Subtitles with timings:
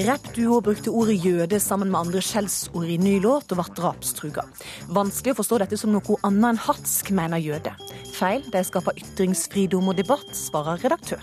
[0.00, 4.46] Rappduo brukte ordet jøde sammen med andre skjellsord i ny låt og ble drapstruga.
[4.96, 7.74] Vanskelig å forstå dette som noe annet enn hatsk, mener jøde.
[8.14, 11.20] Feil, de skaper ytringsfridom og debatt, svarer redaktør.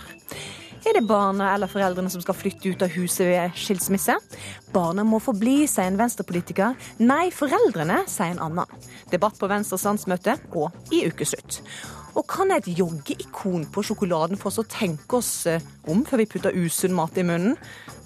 [0.86, 4.14] Er det barna eller foreldrene som skal flytte ut av huset ved skilsmisse?
[4.70, 6.78] Barna må få bli, sier en venstrepolitiker.
[7.02, 8.78] Nei, foreldrene, sier en annen.
[9.10, 11.64] Debatt på Venstres landsmøte og i ukeslutt.
[12.16, 16.30] Og kan et joggeikon på sjokoladen få oss å tenke oss eh, om før vi
[16.32, 17.58] putter usunn mat i munnen?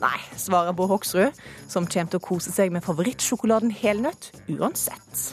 [0.02, 1.38] Nei, svarer Bård Hoksrud,
[1.70, 5.30] som kommer til å kose seg med favorittsjokoladen helnøtt uansett.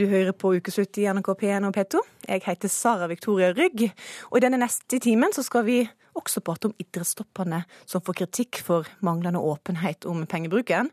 [0.00, 2.00] Du hører på Ukeslutt i NRK P1 og P2.
[2.24, 3.90] Jeg heter Sara Victoria Rygg,
[4.30, 5.82] og i denne neste timen så skal vi
[6.16, 10.88] også prate om idrettstoppene som får kritikk for manglende åpenhet om pengebruken.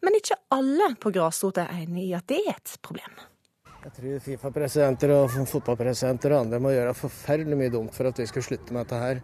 [0.00, 3.12] Men ikke alle på grasrota er enig i at det er et problem.
[3.86, 8.24] Jeg tror Fifa-presidenter og fotballpresidenter og andre må gjøre forferdelig mye dumt for at vi
[8.26, 9.20] skal slutte med dette her.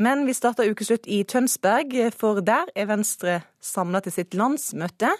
[0.00, 5.10] Men vi starter ukeslutt i Tønsberg, for der er Venstre samla til sitt landsmøte.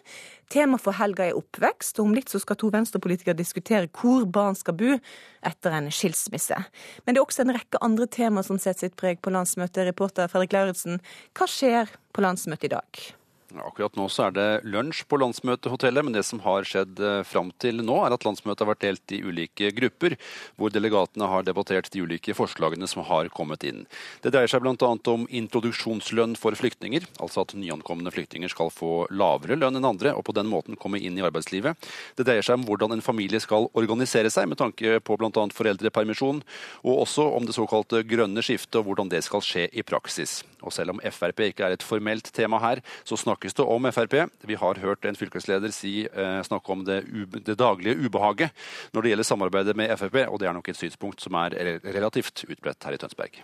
[0.52, 4.56] Tema for helga er oppvekst, og om litt så skal to venstrepolitikere diskutere hvor barn
[4.56, 6.56] skal bo etter en skilsmisse.
[7.04, 9.84] Men det er også en rekke andre tema som setter sitt preg på landsmøtet.
[9.92, 11.00] Reporter Fredrik Lauritzen,
[11.36, 13.06] hva skjer på landsmøtet i dag?
[13.54, 17.52] Akkurat nå så er det lunsj på landsmøtehotellet, men det som har skjedd eh, fram
[17.62, 20.16] til nå, er at landsmøtet har vært delt i ulike grupper,
[20.58, 23.84] hvor delegatene har debattert de ulike forslagene som har kommet inn.
[24.24, 24.74] Det dreier seg bl.a.
[25.12, 30.26] om introduksjonslønn for flyktninger, altså at nyankomne flyktninger skal få lavere lønn enn andre, og
[30.26, 31.78] på den måten komme inn i arbeidslivet.
[32.18, 35.46] Det dreier seg om hvordan en familie skal organisere seg, med tanke på bl.a.
[35.54, 36.42] foreldrepermisjon,
[36.82, 40.40] og også om det såkalte grønne skiftet, og hvordan det skal skje i praksis.
[40.66, 43.92] Og selv om Frp ikke er et formelt tema her, så snakker snakkes det om
[43.92, 44.30] Frp.
[44.40, 47.04] Vi har hørt en fylkesleder si, eh, snakke om det,
[47.44, 48.50] det, daglige ubehaget
[48.92, 52.44] når det gjelder samarbeidet med Frp, og det er nok et synspunkt som er relativt
[52.48, 53.42] utbredt her i Tønsberg.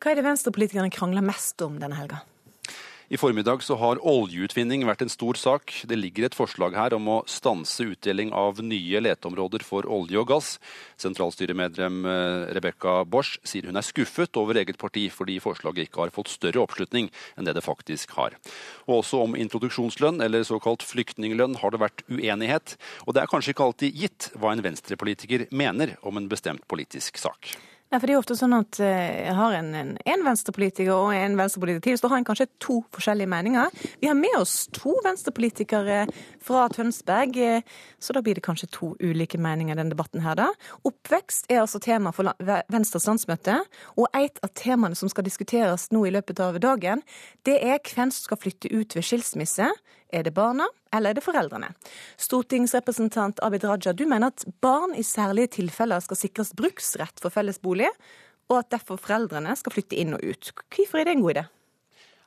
[0.00, 2.24] Hva er det venstrepolitikerne krangler mest om denne helga?
[3.14, 5.70] I formiddag så har oljeutvinning vært en stor sak.
[5.86, 10.32] Det ligger et forslag her om å stanse utdeling av nye leteområder for olje og
[10.32, 10.48] gass.
[10.98, 16.14] Sentralstyremedlem eh, Rebekka Borsch sier hun er skuffet over eget parti fordi forslaget ikke har
[16.16, 17.06] fått større oppslutning
[17.38, 18.34] enn det det faktisk har.
[18.88, 22.74] Og også om introduksjonslønn, eller såkalt flyktninglønn, har det vært uenighet.
[23.06, 27.22] Og det er kanskje ikke alltid gitt hva en venstrepolitiker mener om en bestemt politisk
[27.22, 27.54] sak.
[27.94, 31.12] Ja, for det er ofte sånn at jeg eh, har en, en, en venstrepolitiker og
[31.14, 33.84] en venstrepolitiker til, så har en kanskje to forskjellige meninger.
[34.02, 36.00] Vi har med oss to venstrepolitikere
[36.42, 40.34] fra Tønsberg, eh, så da blir det kanskje to ulike meninger i denne debatten her,
[40.40, 40.48] da.
[40.90, 42.34] Oppvekst er altså tema for
[42.74, 43.60] Venstres landsmøte,
[43.94, 47.06] og et av temaene som skal diskuteres nå i løpet av dagen,
[47.46, 49.70] det er hvem som skal flytte ut ved skilsmisse.
[50.14, 51.72] Er det barna, eller er det foreldrene?
[52.22, 57.90] Stortingsrepresentant Abid Raja, du mener at barn i særlige tilfeller skal sikres bruksrett for fellesbolig,
[58.46, 60.52] og at derfor foreldrene skal flytte inn og ut.
[60.70, 61.44] Hvorfor er det en god idé?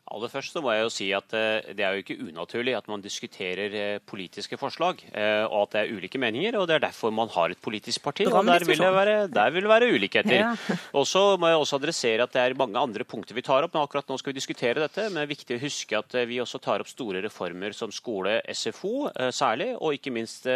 [0.07, 2.88] Aller først så må jeg jo si at eh, Det er jo ikke unaturlig at
[2.88, 6.56] man diskuterer eh, politiske forslag, eh, og at det er ulike meninger.
[6.56, 8.25] og Det er derfor man har et politisk parti.
[8.28, 10.38] og Der vil det være, der vil det være ulikheter.
[10.38, 10.53] Ja.
[10.97, 13.73] Og Så må jeg også adressere at det er mange andre punkter vi tar opp.
[13.73, 16.39] men Akkurat nå skal vi diskutere dette, men det er viktig å huske at vi
[16.41, 20.47] også tar opp store reformer som skole, SFO særlig, og ikke minst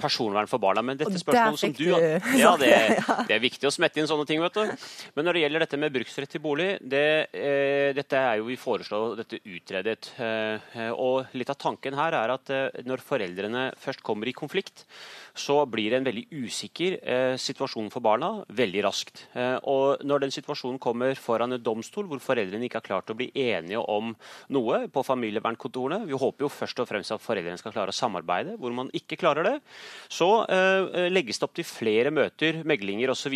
[0.00, 0.82] personvern for barna.
[0.82, 1.84] Men dette spørsmålet som du
[2.40, 2.72] ja, det,
[3.28, 4.42] det, er viktig å smette inn sånne ting.
[4.42, 4.88] vet du.
[5.14, 7.06] Men når det gjelder dette med bruksrett til bolig, det,
[7.96, 10.12] dette er jo vi foreslår få dette utredet.
[10.18, 14.86] Eh, og litt av tanken her er at eh, når foreldrene først kommer i konflikt,
[15.34, 19.24] så blir det en veldig usikker eh, situasjon for barna veldig raskt.
[19.68, 23.30] Og når den situasjonen kommer foran en domstol hvor foreldrene ikke har klart å bli
[23.34, 24.12] enige om
[24.54, 28.54] noe på familievernkontorene, vi håper jo først og fremst at foreldrene skal klare å samarbeide,
[28.60, 29.54] hvor man ikke klarer det,
[30.12, 30.28] så
[31.10, 33.34] legges det opp til flere møter, meglinger osv.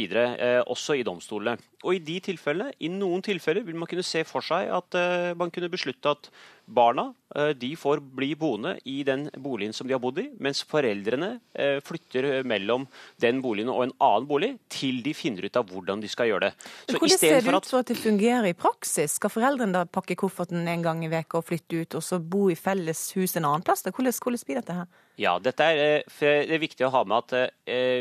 [0.71, 1.59] også i domstolene.
[1.85, 4.99] Og i de tilfellene, i noen tilfeller vil man kunne se for seg at
[5.39, 6.29] man man kunne beslutte at
[6.69, 7.28] barna eh,
[7.59, 11.79] de får bli boende i den boligen som de har bodd i, mens foreldrene eh,
[11.85, 12.87] flytter mellom
[13.23, 16.49] den boligen og en annen bolig til de finner ut av hvordan de skal gjøre
[16.49, 16.53] det.
[16.89, 19.19] Så hvordan ser det ut for at det fungerer i praksis?
[19.19, 22.49] Skal foreldrene da pakke kofferten en gang i veka og flytte ut, og så bo
[22.53, 23.87] i felles hus en annen plass?
[23.87, 24.89] Hvordan, hvordan blir dette her?
[25.19, 27.53] Ja, dette er, eh, det er viktig å ha med at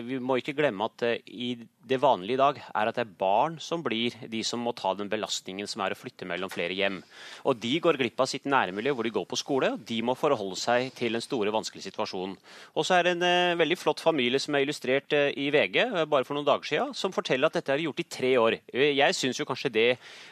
[0.06, 1.56] vi må ikke glemme at i
[1.88, 4.92] det vanlige i dag er at det er barn som blir de som må ta
[4.98, 7.00] den belastningen som er å flytte mellom flere hjem.
[7.48, 9.72] Og de går glipp av sitt nærmiljø, hvor de går på skole.
[9.76, 12.36] og De må forholde seg til den store, vanskelige situasjonen.
[12.76, 15.80] Og så er det en eh, veldig flott familie som er illustrert eh, i VG
[15.86, 18.60] eh, bare for noen dager siden, som forteller at dette er gjort i tre år.
[18.74, 19.88] Eh, jeg syns kanskje det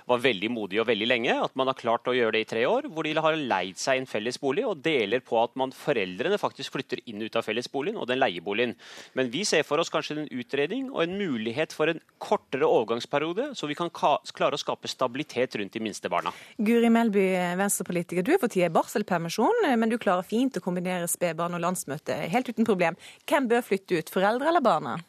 [0.10, 2.66] var veldig modig og veldig lenge, at man har klart å gjøre det i tre
[2.68, 2.90] år.
[2.92, 6.75] Hvor de har leid seg en felles bolig og deler på at man, foreldrene faktisk
[6.76, 8.76] flytter inn ut av fellesboligen og den leieboligen.
[9.18, 13.52] Men vi ser for oss kanskje en utredning og en mulighet for en kortere overgangsperiode,
[13.56, 16.34] så vi kan klare å skape stabilitet rundt de minste barna.
[16.58, 17.28] Guri Melby,
[17.60, 18.26] venstrepolitiker.
[18.26, 22.18] Du er for tida i barselpermisjon, men du klarer fint å kombinere spedbarn og landsmøte
[22.32, 23.00] helt uten problem.
[23.30, 25.00] Hvem bør flytte ut, foreldre eller barna?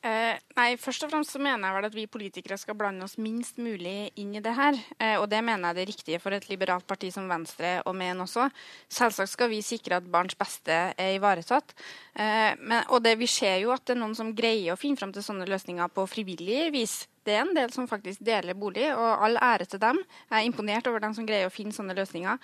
[0.00, 3.18] Eh, nei, først og fremst så mener jeg vel at vi politikere skal blande oss
[3.20, 4.78] minst mulig inn i det her.
[4.96, 8.24] Eh, og det mener jeg det riktige for et liberalt parti som Venstre og men
[8.24, 8.48] også.
[8.88, 11.76] Selvsagt skal vi sikre at barns beste er ivaretatt.
[12.16, 14.96] Eh, men, og det, vi ser jo at det er noen som greier å finne
[14.96, 18.86] fram til sånne løsninger på frivillig vis det er en del som faktisk deler bolig,
[18.96, 19.98] og all ære til dem.
[20.30, 22.38] Jeg er imponert over dem som greier å finne sånne løsninger.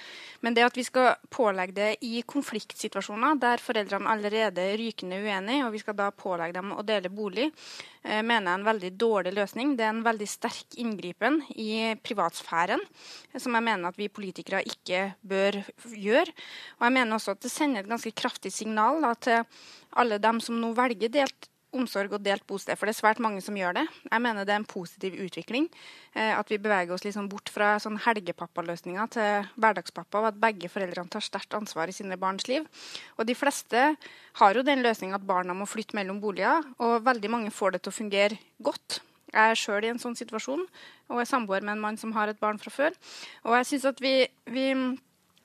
[0.44, 5.64] Men det at vi skal pålegge det i konfliktsituasjoner der foreldrene allerede er rykende uenige,
[5.64, 7.49] og vi skal da pålegge dem å dele bolig,
[8.05, 9.75] eh, mener jeg er en veldig dårlig løsning.
[9.78, 12.84] Det er en veldig sterk inngripen i privatsfæren,
[13.32, 16.37] som jeg mener at vi politikere ikke bør gjøre.
[16.76, 19.44] Og jeg mener også at det sender et ganske kraftig signal da, til
[19.96, 23.43] alle dem som nå velger delt omsorg og delt bosted, for det er svært mange
[23.44, 23.84] som gjør det.
[24.11, 25.69] Jeg mener det er en positiv utvikling.
[26.14, 30.70] Eh, at vi beveger oss liksom bort fra sånn helgepappaløsninger til hverdagspappa, og at begge
[30.73, 32.67] foreldrene tar sterkt ansvar i sine barns liv.
[33.17, 33.88] Og de fleste
[34.40, 37.84] har jo den løsninga at barna må flytte mellom boliger, og veldig mange får det
[37.84, 39.00] til å fungere godt.
[39.32, 40.62] Jeg er sjøl i en sånn situasjon
[41.11, 42.94] og er samboer med en mann som har et barn fra før.
[43.44, 44.14] Og jeg synes at vi,
[44.49, 44.70] vi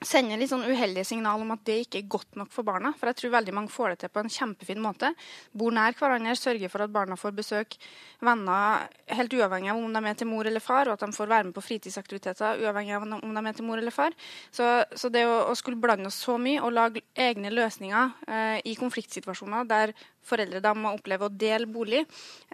[0.06, 2.92] sender litt sånn uheldige signal om at det ikke er godt nok for barna.
[2.98, 5.12] For jeg tror veldig mange får det til på en kjempefin måte.
[5.56, 7.76] Bor nær hverandre, sørger for at barna får besøk
[8.22, 11.30] venner helt uavhengig av om de er til mor eller far, og at de får
[11.32, 14.16] være med på fritidsaktiviteter uavhengig av om de er til mor eller far.
[14.50, 18.58] Så, så det å, å, skulle blande oss så mye og lage egne løsninger eh,
[18.68, 19.94] i konfliktsituasjoner der
[20.26, 22.04] foreldre da må oppleve å dele bolig,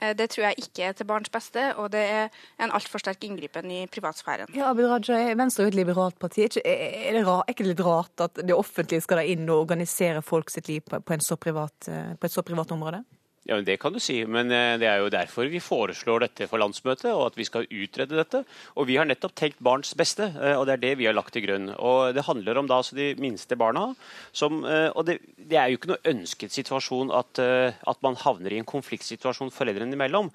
[0.01, 3.25] eh, det tror jeg ikke er til barns beste, og det er en altfor sterk
[3.29, 4.53] inngripen i privatsfæren.
[4.57, 6.49] Ja, Abid Raja, Venstre er jo et liberalt parti.
[6.65, 10.71] Er det, ikke litt rart at det offentlige skal da inn og organisere folk sitt
[10.71, 13.05] liv på, på, privat, eh, på et så privat område?
[13.49, 16.45] Ja, men Det kan du si, men eh, det er jo derfor vi foreslår dette
[16.51, 18.43] for landsmøtet, og at vi skal utrede dette.
[18.77, 21.33] Og Vi har nettopp tenkt barns beste, eh, og det er det vi har lagt
[21.33, 21.71] til grunn.
[21.81, 23.95] Og Det handler om da altså de minste barna.
[24.37, 28.53] Som, eh, og det, det, er jo ikke noe ønsket situasjon at, at, man havner
[28.53, 30.29] i en konfliktsituasjon foreldrene imellom.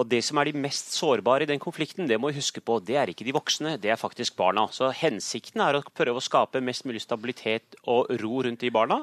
[0.00, 2.80] Og Det som er de mest sårbare i den konflikten, det må vi huske på,
[2.80, 4.70] det er ikke de voksne, det er faktisk barna.
[4.72, 9.02] Så Hensikten er å prøve å skape mest mulig stabilitet og ro rundt de barna.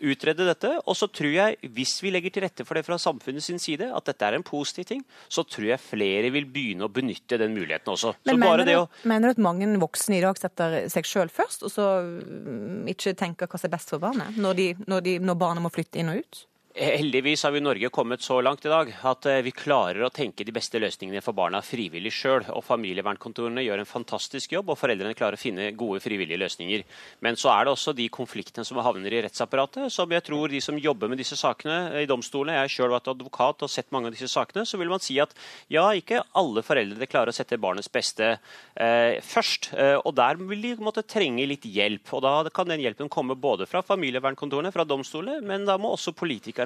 [0.00, 0.72] Utrede dette.
[0.88, 3.90] Og så tror jeg, hvis vi legger til rette for det fra samfunnet sin side,
[3.92, 7.54] at dette er en positiv ting, så tror jeg flere vil begynne å benytte den
[7.56, 8.14] muligheten også.
[8.28, 8.86] Men mener du, å...
[9.04, 13.16] mener, du, at mange voksne i dag setter seg sjøl først, og så mm, ikke
[13.18, 16.00] tenker hva som er best for barnet, når, de, når, de, når barnet må flytte
[16.00, 16.44] inn og ut?
[16.80, 20.08] Heldigvis har vi i Norge kommet så langt i dag at eh, vi klarer å
[20.16, 22.46] tenke de beste løsningene for barna frivillig sjøl.
[22.64, 26.86] Familievernkontorene gjør en fantastisk jobb, og foreldrene klarer å finne gode frivillige løsninger.
[27.20, 30.62] Men så er det også de konfliktene som havner i rettsapparatet, som jeg tror de
[30.64, 34.08] som jobber med disse sakene i domstolene Jeg har sjøl vært advokat og sett mange
[34.08, 34.64] av disse sakene.
[34.64, 35.36] Så vil man si at
[35.68, 39.74] ja, ikke alle foreldre klarer å sette barnets beste eh, først.
[39.76, 42.08] Eh, og der vil de måtte trenge litt hjelp.
[42.16, 46.16] Og da kan den hjelpen komme både fra familievernkontorene, fra domstolene, men da må også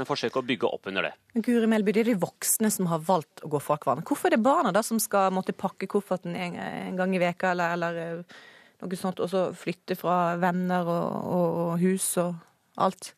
[0.05, 1.13] politikerne forsøker å bygge opp under det.
[1.35, 4.05] Guri Melby, det er de voksne som har valgt å gå fra hverandre.
[4.07, 7.53] Hvorfor er det barna da som skal måtte pakke kofferten en, en gang i veka
[7.53, 8.37] eller, eller eh,
[8.83, 12.35] noe sånt, og så flytte fra venner og, og, og hus og
[12.77, 13.15] alt?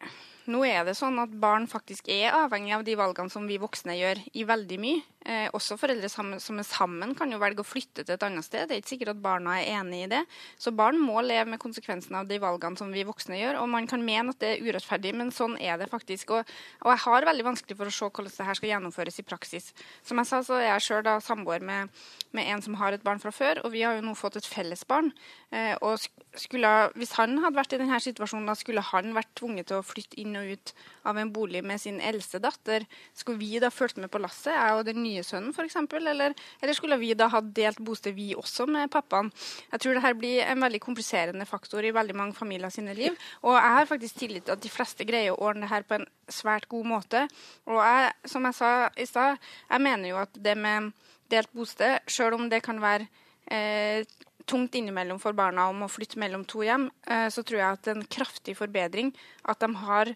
[0.47, 3.97] Nå er det sånn at barn faktisk er avhengig av de valgene som vi voksne
[3.99, 5.03] gjør, i veldig mye.
[5.27, 8.47] Eh, også foreldre sammen, som er sammen, kan jo velge å flytte til et annet
[8.47, 8.69] sted.
[8.69, 10.21] Det er ikke sikkert at barna er enig i det.
[10.63, 13.59] Så barn må leve med konsekvensen av de valgene som vi voksne gjør.
[13.59, 16.31] Og man kan mene at det er urettferdig, men sånn er det faktisk.
[16.37, 16.53] Og,
[16.85, 19.73] og jeg har veldig vanskelig for å se hvordan det her skal gjennomføres i praksis.
[20.07, 21.91] Som jeg sa, så er jeg sjøl samboer med,
[22.31, 24.47] med, en som har et barn fra før, og vi har jo nå fått et
[24.47, 25.11] felles barn.
[25.51, 25.99] Eh, og
[26.39, 29.87] skulle, hvis han hadde vært i denne situasjonen, da skulle han vært tvunget til å
[29.87, 30.75] flytte inn og ut
[31.07, 32.87] av en bolig med sin eldste datter.
[33.17, 36.77] Skulle vi da fulgt med på lasset, jeg og den nye sønnen f.eks., eller, eller
[36.77, 39.31] skulle vi da ha delt bosted, vi også, med pappaen?
[39.73, 43.17] Jeg tror dette blir en veldig kompliserende faktor i veldig mange familier sine liv.
[43.43, 45.99] Og jeg har faktisk tillit til at de fleste greier å ordne det her på
[46.01, 47.27] en svært god måte.
[47.71, 50.93] Og jeg, som jeg sa i stad, jeg mener jo at det med
[51.33, 53.09] delt bosted, sjøl om det kan være
[53.51, 54.07] eh,
[54.47, 57.91] tungt innimellom for barna om å flytte mellom to hjem, eh, så tror jeg at
[57.93, 59.13] en kraftig forbedring
[59.51, 60.13] at de har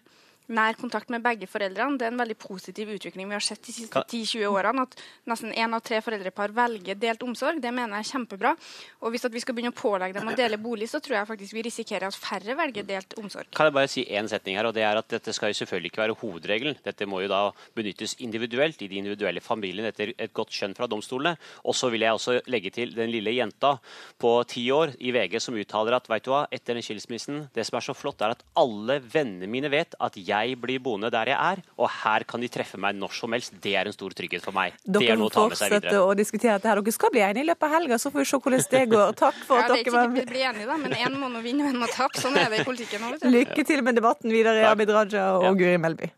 [0.53, 1.97] nær kontakt med begge foreldrene.
[1.99, 4.85] Det er en veldig positiv utvikling vi har sett de siste 10-20 årene.
[4.85, 4.97] At
[5.29, 7.61] nesten én av tre foreldrepar velger delt omsorg.
[7.63, 8.53] Det mener jeg er kjempebra.
[9.01, 11.57] Og hvis vi skal begynne å pålegge dem å dele bolig, så tror jeg faktisk
[11.57, 13.51] vi risikerer at færre velger delt omsorg.
[13.55, 15.93] Kan jeg bare si én setning her, og det er at dette skal jo selvfølgelig
[15.93, 16.79] ikke være hovedregelen.
[16.85, 17.41] Dette må jo da
[17.77, 21.37] benyttes individuelt i de individuelle familiene etter et godt skjønn fra domstolene.
[21.65, 23.77] Og så vil jeg også legge til den lille jenta
[24.21, 27.65] på ti år i VG som uttaler at vet du hva, etter den skilsmissen, det
[27.67, 31.31] som er så flott, er at alle vennene mine vet at jeg blir boende der
[31.31, 33.55] jeg er, og her kan de treffe meg når som helst.
[33.63, 34.77] Det er en stor trygghet for meg.
[34.85, 35.83] Dere det er noe å ta med seg videre.
[35.87, 36.81] Dere må fortsette å diskutere dette her.
[36.81, 39.13] Dere skal bli enige i løpet av helga, så får vi se hvordan det går.
[39.25, 40.17] Takk for ja, at dere var med.
[40.17, 41.83] Det er ikke sikkert vi blir enige, da, men én må nå vinne og én
[41.83, 42.21] må tape.
[42.21, 43.13] Sånn er det i politikken nå.
[43.37, 45.53] Lykke til med debatten videre, Abid Raja og ja.
[45.61, 46.11] Guri Melby.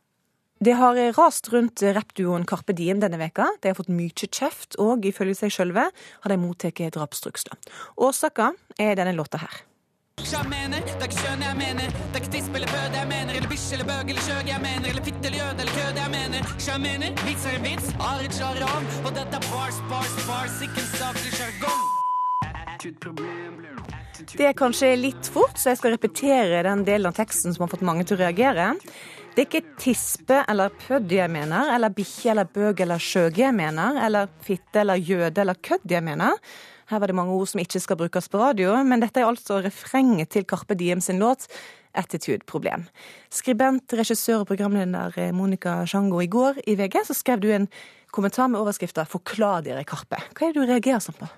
[0.63, 3.49] Det har rast rundt rappduoen Carpe Diem denne veka.
[3.59, 7.59] De har fått mye kjeft, og ifølge seg sjølve har de mottatt drapstrusler.
[7.99, 9.63] Årsaka er denne låta her.
[10.21, 10.81] Hva mener?
[10.85, 11.87] Det er ikke kjønn jeg mener.
[11.89, 13.33] Det er ikke tiss eller føde jeg mener.
[13.33, 14.87] Eller bikkje eller bøg eller kjøg jeg mener.
[14.91, 16.41] Eller fitte eller jøde eller køde jeg mener.
[16.67, 17.15] Jeg mener?
[17.27, 18.87] Vits er en vits, Arid Sharan.
[19.03, 21.83] Og dette er bars, bars, bars, ikke en saklig sjargong.
[24.33, 27.71] Det er kanskje litt fort, så jeg skal repetere den delen av teksten som har
[27.73, 28.73] fått mange til å reagere.
[29.33, 33.55] Det er ikke tispe eller pødd jeg mener, eller bikkje eller bøg eller skjøge jeg
[33.57, 36.37] mener, eller fitte eller jøde eller kødd jeg mener.
[36.93, 39.57] Her var det mange ord som ikke skal brukes på radio, men dette er altså
[39.65, 41.47] refrenget til Karpe Diem sin låt
[41.93, 42.85] 'Attitude Problem'.
[43.29, 47.67] Skribent, regissør og programleder eh, Monica Sjango, i går i VG så skrev du en
[48.11, 50.21] kommentar med overskrifta 'Forklar dere Karpe'.
[50.33, 51.29] Hva er det du reagerer sånn på?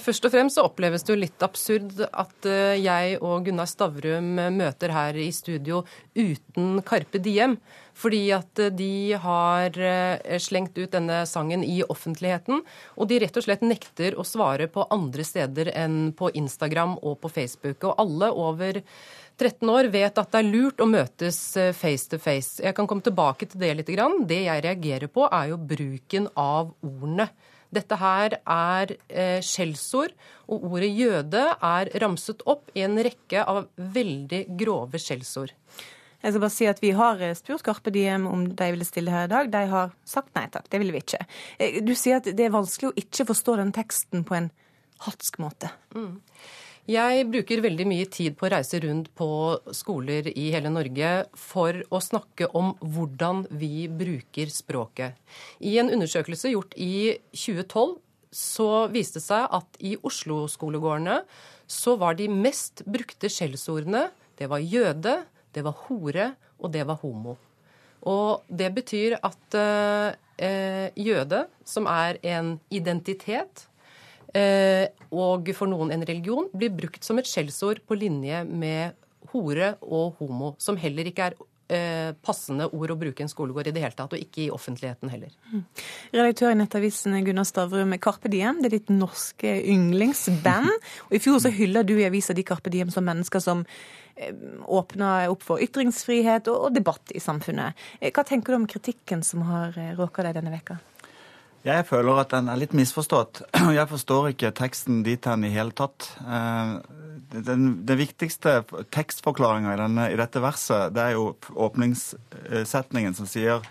[0.00, 4.38] Først og fremst så oppleves det jo litt absurd at eh, jeg og Gunnar Stavrum
[4.56, 5.82] møter her i studio
[6.16, 7.58] uten Karpe Diem.
[7.92, 12.64] Fordi at eh, de har eh, slengt ut denne sangen i offentligheten.
[12.96, 17.20] Og de rett og slett nekter å svare på andre steder enn på Instagram og
[17.20, 17.84] på Facebook.
[17.84, 18.80] Og alle over
[19.36, 21.44] 13 år vet at det er lurt å møtes
[21.76, 22.62] face to face.
[22.64, 23.92] Jeg kan komme tilbake til det litt.
[23.92, 27.28] Det jeg reagerer på, er jo bruken av ordene.
[27.72, 30.12] Dette her er eh, skjellsord,
[30.52, 35.54] og ordet jøde er ramset opp i en rekke av veldig grove skjellsord.
[36.22, 39.14] Jeg skal bare si at Vi har eh, spurt Karpe Diem om de ville stille
[39.14, 39.50] her i dag.
[39.50, 41.24] De har sagt nei takk, det ville vi ikke.
[41.58, 44.52] Eh, du sier at det er vanskelig å ikke forstå den teksten på en
[45.02, 45.72] hatsk måte.
[45.96, 46.20] Mm.
[46.90, 49.26] Jeg bruker veldig mye tid på å reise rundt på
[49.70, 55.14] skoler i hele Norge for å snakke om hvordan vi bruker språket.
[55.62, 57.94] I en undersøkelse gjort i 2012
[58.34, 61.20] så viste det seg at i Oslo-skolegårdene
[61.70, 64.08] så var de mest brukte skjellsordene
[64.40, 65.20] det var jøde,
[65.54, 67.36] det var hore, og det var homo.
[68.10, 73.71] Og det betyr at eh, jøde, som er en identitet, Eh,
[74.32, 78.96] og for noen en religion, blir brukt som et skjellsord på linje med
[79.32, 81.36] hore og homo, som heller ikke er
[81.72, 84.50] eh, passende ord å bruke i en skolegård i det hele tatt, og ikke i
[84.52, 85.32] offentligheten heller.
[85.52, 85.64] Mm.
[86.14, 90.70] Redaktør i Nettavisen Gunnar Stavrum, Carpe Diem, det er ditt norske yndlingsband.
[91.08, 93.64] og I fjor så hylla du i avisa di Carpe Diem som mennesker som
[94.16, 94.32] eh,
[94.66, 97.78] åpna opp for ytringsfrihet og, og debatt i samfunnet.
[98.10, 100.80] Hva tenker du om kritikken som har råka deg denne veka?
[101.62, 103.44] Jeg føler at den er litt misforstått.
[103.78, 106.08] Jeg forstår ikke teksten dit hen i hele tatt.
[106.26, 106.74] Eh,
[107.32, 108.60] den, den viktigste
[108.92, 113.62] tekstforklaringa i, i, dette verset, det er jo åpningssetningen som sier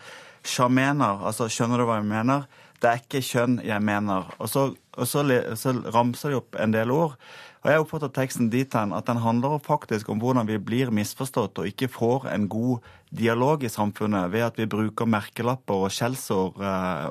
[0.48, 2.48] sjamener, altså skjønner du hva jeg mener?
[2.82, 4.32] Det er ikke kjønn jeg mener.
[4.42, 5.22] Og så, og så,
[5.60, 7.18] så ramser de opp en del ord.
[7.62, 11.62] Og Jeg oppfatter teksten dit hen at den handler faktisk om hvordan vi blir misforstått
[11.62, 16.58] og ikke får en god dialog i samfunnet ved at vi bruker merkelapper og skjellsord
[16.58, 17.06] eh,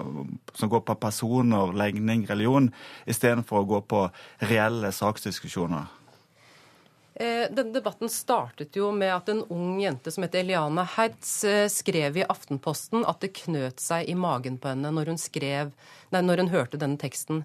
[0.58, 2.72] som går på personer, legning, religion,
[3.06, 4.02] istedenfor å gå på
[4.50, 6.00] reelle saksdiskusjoner.
[7.20, 11.66] Eh, denne debatten startet jo med at en ung jente som heter Eliana Hertz eh,
[11.68, 15.74] skrev i Aftenposten at det knøt seg i magen på henne når hun, skrev,
[16.14, 17.42] nei, når hun hørte denne teksten.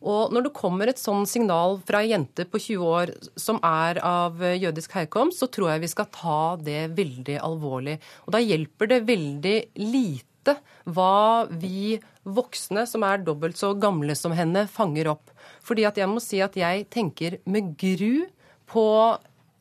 [0.00, 4.00] Og når det kommer et sånn signal fra ei jente på 20 år som er
[4.00, 7.98] av jødisk herkomst, så tror jeg vi skal ta det veldig alvorlig.
[8.24, 10.56] Og da hjelper det veldig lite
[10.88, 15.36] hva vi voksne, som er dobbelt så gamle som henne, fanger opp.
[15.60, 18.24] Fordi at jeg må si at jeg tenker med gru
[18.68, 18.86] på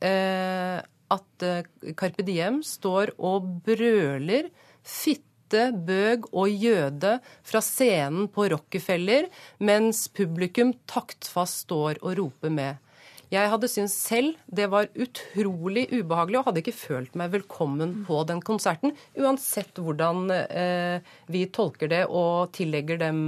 [0.04, 0.80] eh,
[1.14, 4.50] at eh, Carpe Diem står og brøler
[4.84, 9.30] fitte bøg og jøde fra scenen på Rockefeller,
[9.64, 12.84] mens publikum taktfast står og roper med.
[13.28, 18.22] Jeg hadde syntes selv det var utrolig ubehagelig og hadde ikke følt meg velkommen på
[18.28, 23.20] den konserten, uansett hvordan eh, vi tolker det og tillegger dem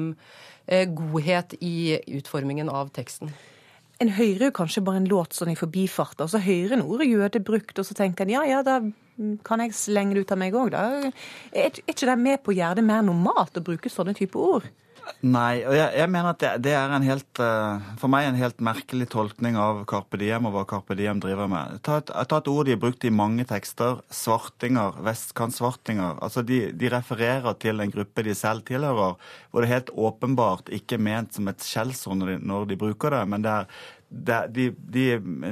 [0.67, 3.33] eh, godhet i utformingen av teksten.
[3.99, 7.09] En hører jo kanskje bare en låt sånn i forbifart, og så hører en ordet
[7.09, 8.79] jøde brukt, og så tenker en ja, ja, da
[9.43, 11.11] kan jeg slenge det ut av meg òg, da?
[11.51, 14.69] Er ikke det med på å gjøre det mer normalt å bruke sånne type ord?
[15.19, 18.37] Nei, og jeg, jeg mener at det, det, er en helt, uh, for meg en
[18.39, 21.79] helt merkelig tolkning av Carpe Diem og hva Carpe Diem driver med.
[21.85, 23.99] Ta et, ta et ord de har brukt i mange tekster.
[24.13, 26.21] Svartinger, vestkantsvartinger.
[26.25, 29.17] Altså de, de, refererer til en gruppe de selv tilhører,
[29.49, 33.25] hvor det er helt åpenbart ikke ment som et skjellsord når, når, de bruker det,
[33.29, 35.03] men det er de, de,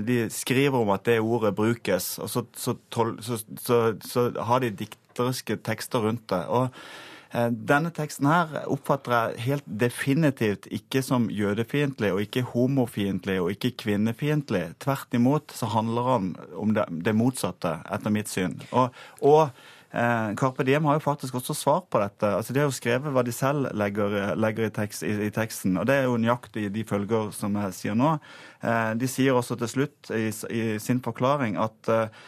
[0.08, 5.60] de, skriver om at det ordet brukes, og så, så, så, så har de dikteriske
[5.68, 6.42] tekster rundt det.
[6.48, 13.40] og Eh, denne teksten her oppfatter jeg helt definitivt ikke som jødefiendtlig, og ikke homofiendtlig
[13.44, 14.64] og ikke kvinnefiendtlig.
[14.84, 18.56] Tvert imot så handler han om det, motsatte, etter mitt syn.
[18.72, 19.50] Og, og
[19.92, 22.32] eh, Carpe Diem har jo faktisk også svar på dette.
[22.40, 25.78] Altså, De har jo skrevet hva de selv legger, legger i, tekst, i, i, teksten,
[25.78, 28.16] og det er jo nøyaktig de følger som jeg sier nå.
[28.64, 32.26] Eh, de sier også til slutt i, i sin forklaring at eh,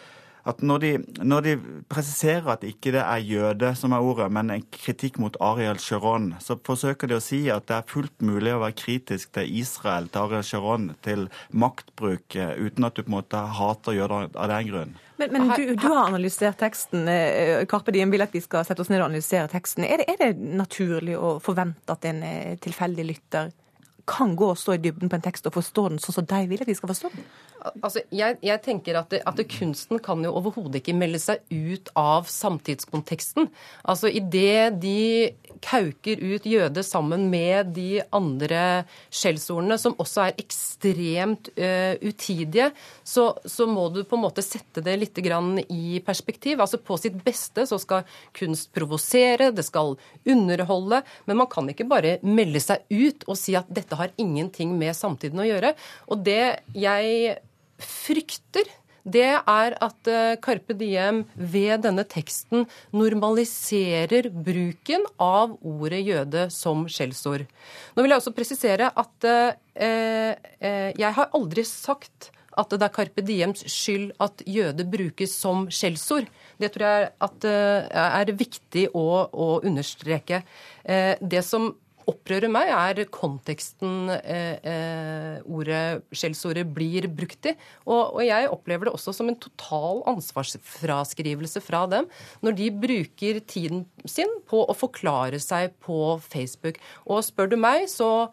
[0.48, 0.92] at når de,
[1.24, 1.56] når de,
[1.92, 6.34] presiserer at ikke det er jøde som er ordet, men en kritikk mot Ariel Sharon,
[6.44, 10.10] så forsøker de å si at det er fullt mulig å være kritisk til Israel,
[10.10, 14.52] til Ariel Sharon, til maktbruk, eh, uten at du på en måte hater jøder av
[14.54, 14.98] den grunn.
[15.20, 17.08] Men, men du, du, har analysert teksten.
[17.12, 19.84] Eh, Karpe Diem vil at vi skal sette oss ned og analysere teksten.
[19.84, 23.52] Er det, er det naturlig å forvente at en eh, tilfeldig lytter
[24.10, 26.42] kan gå og stå i dybden på en tekst og forstå den sånn som de
[26.50, 27.28] vil at de skal forstå den?
[27.84, 31.44] Altså, jeg, jeg tenker at, det, at det, kunsten kan jo overhodet ikke melde seg
[31.52, 33.50] ut av samtidskonteksten.
[33.84, 35.32] Altså Idet de
[35.64, 42.70] kauker ut jøde sammen med de andre skjellsordene, som også er ekstremt uh, utidige,
[43.04, 46.64] så, så, må du på en måte sette det litt i perspektiv.
[46.64, 51.90] Altså På sitt beste så skal kunst provosere, det skal underholde, men man kan ikke
[51.90, 55.76] bare melde seg ut og si at dette har ingenting med samtiden å gjøre.
[56.10, 57.38] Og det jeg
[57.80, 58.68] frykter,
[59.10, 66.84] det er at eh, Carpe Diem ved denne teksten normaliserer bruken av ordet jøde som
[66.92, 67.46] skjellsord.
[67.96, 72.94] Nå vil jeg også presisere at eh, eh, jeg har aldri sagt at det er
[72.94, 76.28] Carpe Diems skyld at jøde brukes som skjellsord.
[76.60, 80.44] Det tror jeg at, eh, er viktig å, å understreke.
[80.84, 81.72] Uh, det som
[82.10, 87.56] opprører meg, er konteksten eh, eh, ordet, skjellsordet blir brukt i.
[87.86, 92.10] Og, og, jeg opplever det også som en total ansvarsfraskrivelse fra dem
[92.46, 96.80] når de bruker tiden sin på å forklare seg på Facebook.
[97.08, 98.30] Og spør du meg, så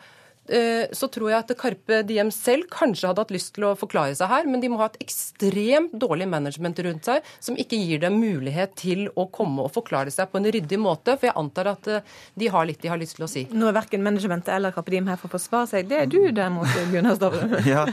[0.96, 4.30] så tror jeg at Karpe Diem selv kanskje hadde hatt lyst til å forklare seg
[4.30, 8.18] her, men de må ha et ekstremt dårlig management rundt seg som ikke gir dem
[8.20, 11.16] mulighet til å komme og forklare seg på en ryddig måte.
[11.16, 13.46] For jeg antar at eh, de har litt de har lyst til å si.
[13.52, 15.90] Nå er verken managementet eller Karpe Diem her for å forsvare seg.
[15.90, 17.58] Det er du derimot, Gunnar Stavrum.
[17.74, 17.86] ja.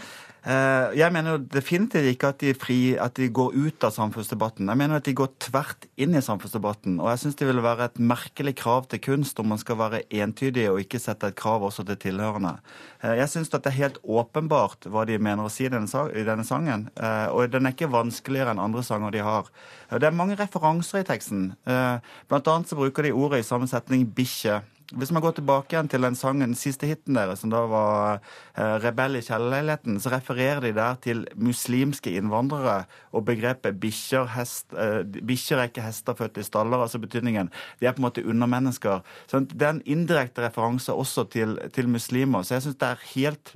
[0.43, 4.67] Eh, jeg mener jo definitivt ikke at de, fri, at de, går ut av samfunnsdebatten.
[4.67, 6.97] Jeg mener at de går tvert inn i samfunnsdebatten.
[6.99, 10.03] Og jeg syns det ville være et merkelig krav til kunst om man skal være
[10.11, 12.57] entydig og ikke sette et krav også til tilhørende.
[12.99, 16.89] Eh, jeg syns det er helt åpenbart hva de mener å si i denne, sangen.
[16.99, 19.47] Eh, og den er ikke vanskeligere enn andre sanger de har.
[19.93, 21.51] Det er mange referanser i teksten.
[21.63, 24.63] Blant annet så bruker de ordet i samme setning 'bikkje'.
[24.91, 28.19] Hvis man går tilbake igjen til den sangen, den siste hiten deres, som da var
[28.57, 35.57] eh, 'Rebell i kjellerleiligheten', så refererer de der til muslimske innvandrere og begrepet bikkjer eh,
[35.57, 39.01] er ikke hester født i staller, altså betydningen De er på en måte undermennesker.
[39.27, 42.43] Så det er en indirekte referanse også til, til muslimer.
[42.43, 43.55] Så jeg syns det er helt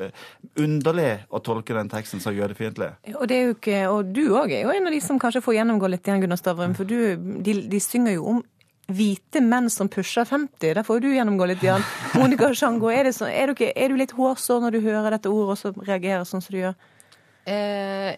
[0.00, 0.10] eh,
[0.58, 2.90] underlig å tolke den teksten som jødefiendtlig.
[3.14, 5.90] Og, det er og du òg er jo en av de som kanskje får gjennomgå
[5.92, 6.74] litt, Gunnar Stavrum.
[6.74, 8.42] For du, de, de synger jo om
[8.90, 10.74] hvite menn som pusher 50.
[10.74, 11.84] Der får du gjennomgå litt, Jan.
[12.18, 15.56] Monica Sjango, er, så, er, du er, du litt hårsår når du hører dette ordet
[15.56, 16.76] og så reagerer sånn som du gjør?
[17.48, 18.12] Eh,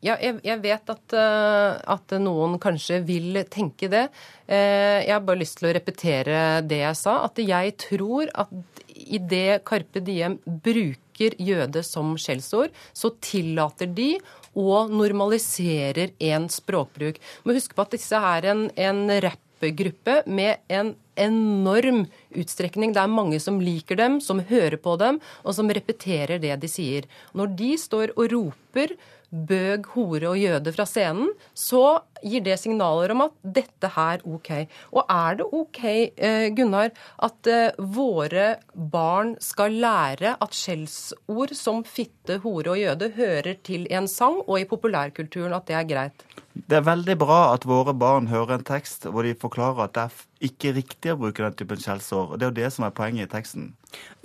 [0.00, 4.06] ja, jeg, jeg, vet at, uh, at, noen kanskje vil tenke det.
[4.48, 7.18] Uh, jeg har bare lyst til å repetere det jeg sa.
[7.28, 14.14] At jeg tror at idet Carpe Diem bruker jøde som skjellsord, så tillater de
[14.56, 17.20] og normaliserer en språkbruk.
[17.44, 22.94] Må huske på at disse er en, en rapp gruppe med en enorm utstrekning.
[22.96, 26.70] Det er mange som liker dem, som hører på dem, og som repeterer det de
[26.70, 27.08] sier.
[27.36, 28.96] Når de står og roper
[29.30, 34.50] bøg, hore og jøde fra scenen, så gir det signaler om at dette er OK.
[34.90, 36.90] Og er det OK, eh, Gunnar,
[37.22, 43.86] at eh, våre barn skal lære at skjellsord som fitte, hore og jøde hører til
[43.88, 46.26] i en sang, og i populærkulturen at det er greit?
[46.66, 50.04] Det er veldig bra at våre barn hører en tekst hvor de forklarer at det
[50.06, 52.32] er ikke riktig å bruke den typen skjellsår.
[52.32, 53.70] Og det er jo det som er poenget i teksten.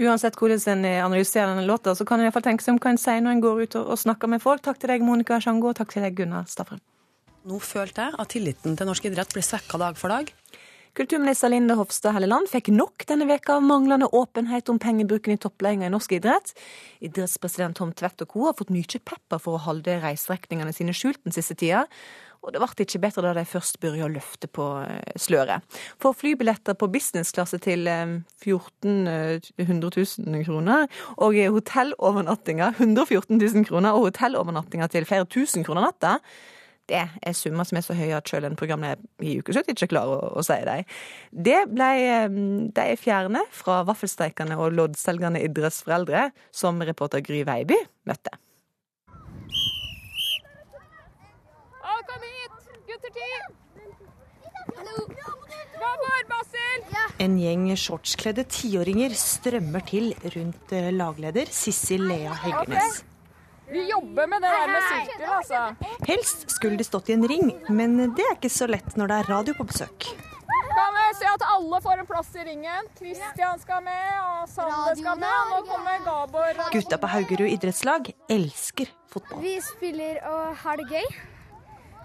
[0.02, 3.02] Uansett hvordan en analyserer denne låta, så kan en iallfall tenke seg om hva en
[3.02, 4.66] sier når en går ut og, snakker med folk.
[4.66, 6.84] Takk til deg, Monica Sjango, og takk til deg, Gunnar Staffren.
[7.46, 10.32] Nå følte jeg at tilliten til norsk idrett ble svekka dag for dag.
[10.96, 15.84] Kulturminister Linde Hofstad Helleland fikk nok denne veka av manglende åpenhet om pengebruken i toppledelsen
[15.84, 16.54] i norsk idrett.
[17.04, 18.46] Idrettspresident Tom Tvedt og co.
[18.48, 21.84] har fått mye pepper for å holde reiseregningene sine skjult den siste tida.
[22.46, 25.66] Og det ble ikke bedre da de først begynte å løfte på eh, sløret.
[26.02, 29.08] For flybilletter på businessklasse til 14
[29.58, 36.20] 000 kroner, og hotellovernattinger 114 000 kroner, og hotellovernattinger til flere tusen kroner natta,
[36.90, 40.20] det er summer som er så høye at selv en programleder i Ukeslutt ikke klarer
[40.20, 40.86] å, å si dem.
[41.48, 42.40] Det ble eh,
[42.78, 47.80] de fjerne fra vaffelsteikerne og loddselgende idrettsforeldre, som reporter Gry Veiby
[48.10, 48.38] møtte.
[52.10, 52.52] Kom hit!
[52.90, 53.30] Gutter ti!
[55.80, 56.86] Gabor, Basil!
[57.26, 63.04] En gjeng shortskledde tiåringer strømmer til rundt eh, lagleder Sissel Lea Heggernes.
[63.72, 65.62] Vi jobber med det der med sirkel, altså.
[66.06, 69.20] Helst skulle de stått i en ring, men det er ikke så lett når det
[69.24, 70.10] er radio på besøk.
[70.76, 72.90] Kan vi se at alle får en plass i ringen?
[73.00, 75.32] Kristian skal med, og Sander skal med.
[75.32, 76.66] Og nå kommer Gabor.
[76.76, 79.42] Gutta på Haugerud idrettslag elsker fotball.
[79.42, 81.16] Vi spiller og har det gøy.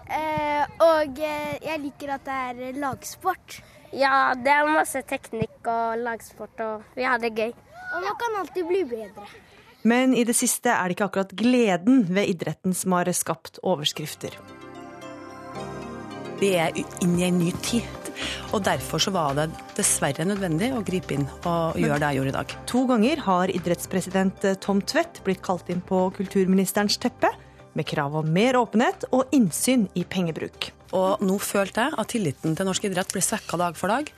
[0.07, 3.61] Eh, og eh, jeg liker at det er lagsport.
[3.91, 7.51] Ja, det er masse teknikk og lagsport, og vi har det gøy.
[7.91, 9.27] Og man kan alltid bli bedre.
[9.83, 14.37] Men i det siste er det ikke akkurat gleden ved idretten som har skapt overskrifter.
[16.41, 17.97] Vi er inne i en ny tid.
[18.53, 22.31] Og derfor så var det dessverre nødvendig å gripe inn og gjøre det jeg gjorde
[22.31, 22.55] i dag.
[22.69, 27.31] To ganger har idrettspresident Tom Tvedt blitt kalt inn på kulturministerens teppe
[27.77, 30.71] med krav om mer åpenhet og innsyn i pengebruk.
[30.97, 34.09] Og nå følte jeg at tilliten til norsk idrett blir svekka dag for dag.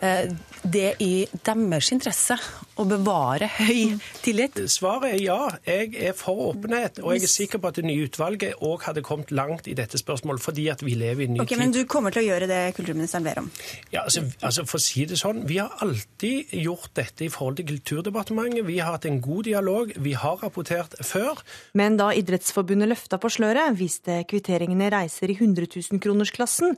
[0.00, 1.12] Eh, det er i
[1.44, 2.36] deres interesse
[2.80, 4.56] å bevare høy tillit.
[4.72, 5.38] Svaret er ja.
[5.66, 7.02] Jeg er for åpenhet.
[7.04, 10.00] Og jeg er sikker på at det nye utvalget òg hadde kommet langt i dette
[10.00, 11.62] spørsmålet, fordi at vi lever i en ny okay, tid.
[11.62, 13.50] Men du kommer til å gjøre det kulturministeren ber om?
[13.92, 17.60] Ja, altså, altså For å si det sånn, vi har alltid gjort dette i forhold
[17.60, 18.64] til Kulturdepartementet.
[18.66, 19.92] Vi har hatt en god dialog.
[20.00, 21.40] Vi har rapportert før.
[21.76, 26.76] Men da Idrettsforbundet løfta på sløret, viste kvitteringene reiser i 100 000 kroner toårsklassen,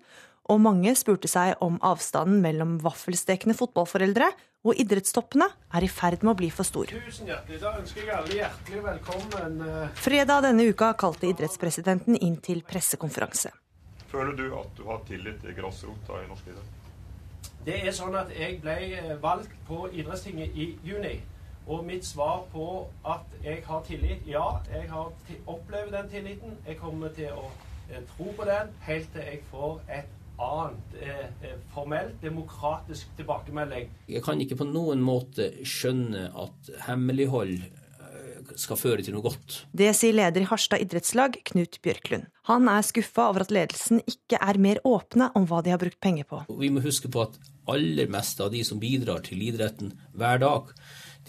[0.51, 4.31] og mange spurte seg om avstanden mellom vaffelstekende fotballforeldre
[4.63, 6.91] og idrettstoppene er i ferd med å bli for stor.
[6.91, 7.59] Tusen hjertelig.
[7.63, 9.57] Da ønsker jeg alle hjertelig velkommen.
[9.67, 9.89] Eh.
[9.99, 13.51] Fredag denne uka kalte idrettspresidenten inn til pressekonferanse.
[14.13, 16.79] Føler du at du har tillit til grasrota i norsk idrett?
[17.67, 21.19] Det er sånn at Jeg ble eh, valgt på idrettstinget i juni.
[21.67, 25.13] Og mitt svar på at jeg har tillit Ja, jeg har
[25.47, 26.57] opplevd den tilliten.
[26.67, 27.51] Jeg kommer til å
[27.93, 33.91] Eh, tro på den helt til jeg får et annet eh, eh, formelt, demokratisk tilbakemelding.
[34.11, 39.63] Jeg kan ikke på noen måte skjønne at hemmelighold eh, skal føre til noe godt.
[39.73, 42.29] Det sier leder i Harstad idrettslag, Knut Bjørklund.
[42.51, 46.01] Han er skuffa over at ledelsen ikke er mer åpne om hva de har brukt
[46.03, 46.45] penger på.
[46.61, 47.39] Vi må huske på at
[47.71, 50.73] aller meste av de som bidrar til idretten hver dag,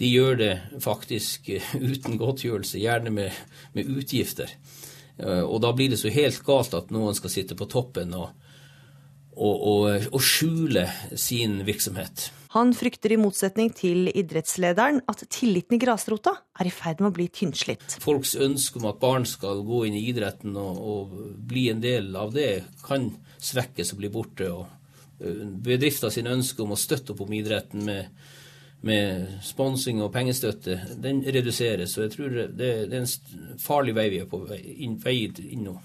[0.00, 3.44] de gjør det faktisk uten godtgjørelse, gjerne med,
[3.76, 4.50] med utgifter.
[5.16, 8.32] Eh, og da blir det så helt galt at noen skal sitte på toppen og,
[9.36, 10.86] og, og, skjule
[11.18, 12.30] sin virksomhet.
[12.54, 17.16] Han frykter i motsetning til idrettslederen at tilliten i grasrota er i ferd med å
[17.16, 17.96] bli tynnslitt.
[18.04, 21.18] Folks ønske om at barn skal gå inn i idretten og, og
[21.50, 23.10] bli en del av det, kan
[23.42, 24.52] svekkes og bli borte.
[24.54, 24.64] og
[25.18, 28.32] eh, Bedrifter sin ønske om å støtte opp om idretten med
[28.84, 31.96] med sponsing og pengestøtte, den reduseres.
[31.96, 35.16] Og jeg tror det, det er en farlig vei vi er på vei inn, vei
[35.24, 35.78] inn nå.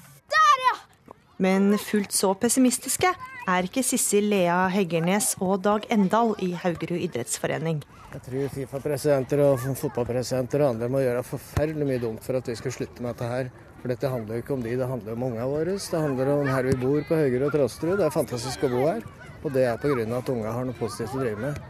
[1.40, 3.14] Men fullt så pessimistiske
[3.48, 7.80] er ikke Sissel Lea Heggernes og Dag Endal i Haugerud idrettsforening.
[8.10, 12.58] Jeg tror Fifa-presidenter og fotballpresidenter og andre må gjøre forferdelig mye dumt for at vi
[12.60, 13.52] skal slutte med dette her.
[13.80, 15.76] For dette handler jo ikke om de, det handler om ungene våre.
[15.80, 17.96] Det handler om her vi bor på Haugerud og Trosterud.
[18.02, 19.06] Det er fantastisk å bo her.
[19.40, 20.08] Og det er pga.
[20.18, 21.62] at ungene har noe positivt å drive med.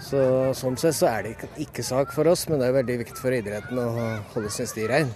[0.00, 0.22] Så,
[0.56, 3.20] sånn sett så er det ikke, ikke, sak for oss, men det er veldig viktig
[3.20, 3.90] for idretten å
[4.32, 5.12] holde sin sti rein.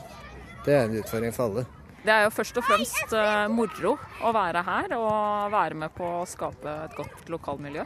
[0.67, 1.65] Det er en utfordring for alle.
[2.05, 6.05] Det er jo først og fremst uh, moro å være her og være med på
[6.21, 7.85] å skape et godt lokalmiljø.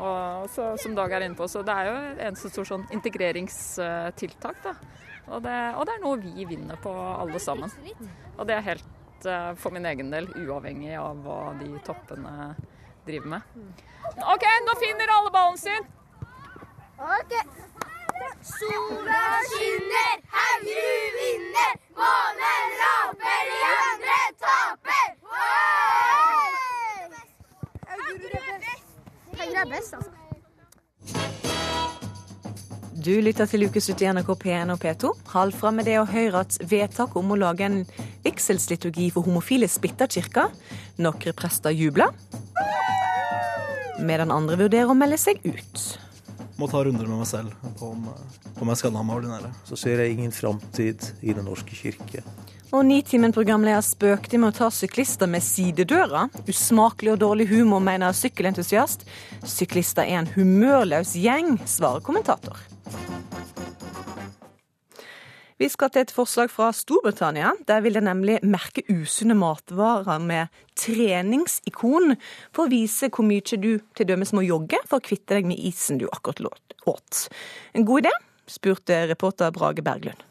[0.00, 1.96] Og så, som Dag er inne på, så det er jo
[2.28, 4.62] en stor sånn integreringstiltak.
[4.64, 4.76] Da.
[5.34, 7.74] Og det, og det er noe vi vinner på alle sammen.
[8.36, 12.52] Og det er helt uh, for min egen del uavhengig av hva de toppene
[13.08, 13.82] driver med.
[14.30, 15.90] OK, nå finner alle ballen sin!
[17.00, 17.34] Ok.
[18.20, 25.08] Sola skinner, Haugerud vinner, månen raper, de andre taper.
[27.88, 28.88] Haugerud er best.
[29.38, 30.10] Haugerud er best, altså.
[33.00, 35.14] Du lytter til Ukeslutt i NRK P1 og P2.
[35.32, 37.78] Hold fram med det å høre at vedtak om å lage en
[38.26, 40.50] vigselsliturgi for homofile splitter kirka.
[41.00, 42.12] Noen prester jubler,
[44.04, 46.09] medan andre vurderer å melde seg ut.
[46.60, 48.08] Må ta runder med meg selv på om,
[48.60, 49.48] om jeg skal la meg ordinere.
[49.64, 52.20] Så ser jeg ingen framtid i Den norske kirke.
[52.70, 56.26] Og Nitimen-programleder spøkte med å ta syklister med sidedøra.
[56.44, 59.08] Usmakelig og dårlig humor, mener sykkelentusiast.
[59.42, 62.60] Syklister er en humørløs gjeng, svarer kommentator.
[65.60, 67.50] Vi skal til et forslag fra Storbritannia.
[67.68, 70.48] Der vil de nemlig merke usunne matvarer med
[70.80, 72.14] treningsikon,
[72.48, 73.74] for å vise hvor mye du
[74.08, 76.40] dømes må jogge for å kvitte deg med isen du akkurat
[76.88, 77.26] åt.
[77.76, 78.16] En god idé?
[78.48, 80.24] spurte reporter Brage Berglund.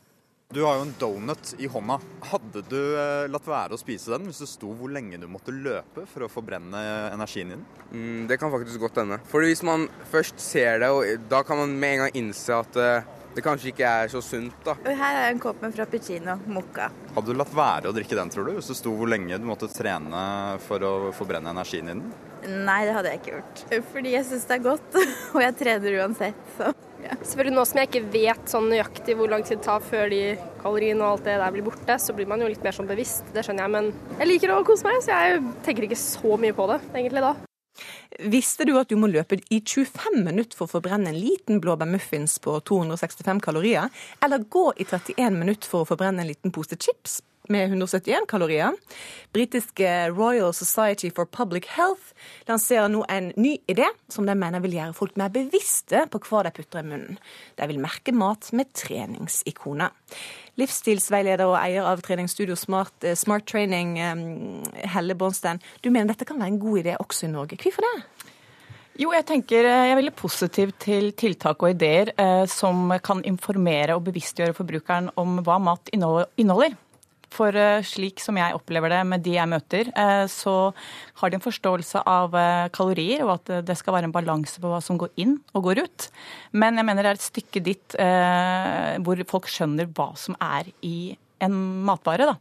[0.53, 1.99] Du har jo en donut i hånda.
[2.25, 5.53] Hadde du eh, latt være å spise den hvis det sto hvor lenge du måtte
[5.53, 6.81] løpe for å forbrenne
[7.11, 7.61] energien din?
[7.91, 9.19] Mm, det kan faktisk godt hende.
[9.29, 10.89] For hvis man først ser det,
[11.29, 14.57] da kan man med en gang innse at eh, det kanskje ikke er så sunt,
[14.65, 14.73] da.
[14.89, 16.89] Her er en kopp med frappuccino mocca.
[17.13, 18.55] Hadde du latt være å drikke den, tror du?
[18.57, 22.07] Hvis det sto hvor lenge du måtte trene for å forbrenne energien din?
[22.49, 23.67] Nei, det hadde jeg ikke gjort.
[23.93, 25.03] Fordi jeg syns det er godt,
[25.35, 27.17] og jeg trener uansett, så ja.
[27.21, 30.23] Selvfølgelig Nå som jeg ikke vet sånn nøyaktig hvor lang tid det tar før de
[30.61, 33.29] kaloriene og alt det der blir borte, så blir man jo litt mer sånn bevisst,
[33.35, 33.75] det skjønner jeg.
[33.75, 37.25] Men jeg liker å kose meg, så jeg tenker ikke så mye på det egentlig
[37.25, 37.35] da.
[38.19, 42.35] Visste du at du må løpe i 25 minutter for å forbrenne en liten blåbærmuffins
[42.43, 43.87] på 265 kalorier,
[44.25, 48.75] eller gå i 31 minutter for å forbrenne en liten pose chips med 171 kalorier.
[49.33, 52.13] Britiske Royal Society for Public Health
[52.49, 56.45] lanserer nå en ny idé som de mener vil gjøre folk mer bevisste på hva
[56.47, 57.19] de putter i munnen.
[57.57, 59.93] De vil merke mat med treningsikoner.
[60.59, 63.95] Livsstilsveileder og eier av treningsstudio Smart, eh, Smart Training,
[64.93, 67.59] Helle Bornstein, du mener dette kan være en god idé også i Norge.
[67.61, 68.27] Hvorfor det?
[68.99, 73.23] Jo, jeg tenker eh, jeg er veldig positiv til tiltak og ideer eh, som kan
[73.23, 76.75] informere og bevisstgjøre forbrukeren om hva mat inneholder.
[77.33, 80.71] For eh, slik som jeg opplever det med de jeg møter, eh, så
[81.21, 84.71] har de en forståelse av eh, kalorier, og at det skal være en balanse på
[84.71, 86.09] hva som går inn og går ut.
[86.57, 91.13] Men jeg mener det er et stykke ditt hvor folk skjønner hva som er i
[91.43, 91.55] en
[91.87, 92.27] matvare.
[92.29, 92.35] Da.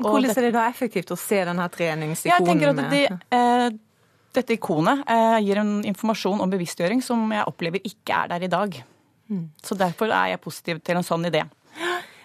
[0.00, 2.34] Og Hvordan er det da effektivt å se denne treningsikonen?
[2.34, 3.78] Jeg tenker at de,
[4.30, 5.02] Dette ikonet
[5.42, 8.76] gir en informasjon om bevisstgjøring som jeg opplever ikke er der i dag.
[9.30, 9.48] Mm.
[9.62, 11.44] Så derfor er jeg positiv til en sånn idé.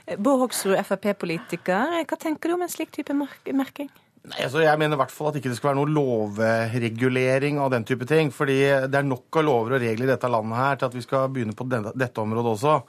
[0.06, 2.02] Bård Hoksrud, Frp-politiker.
[2.06, 3.90] Hva tenker du om en slik type merking?
[4.26, 7.70] Nei, altså jeg mener i hvert fall at ikke det skal være noe lovregulering av
[7.74, 8.32] den type ting.
[8.34, 8.58] fordi
[8.90, 11.30] det er nok av lover og regler i dette landet her til at vi skal
[11.34, 12.80] begynne på dette området også.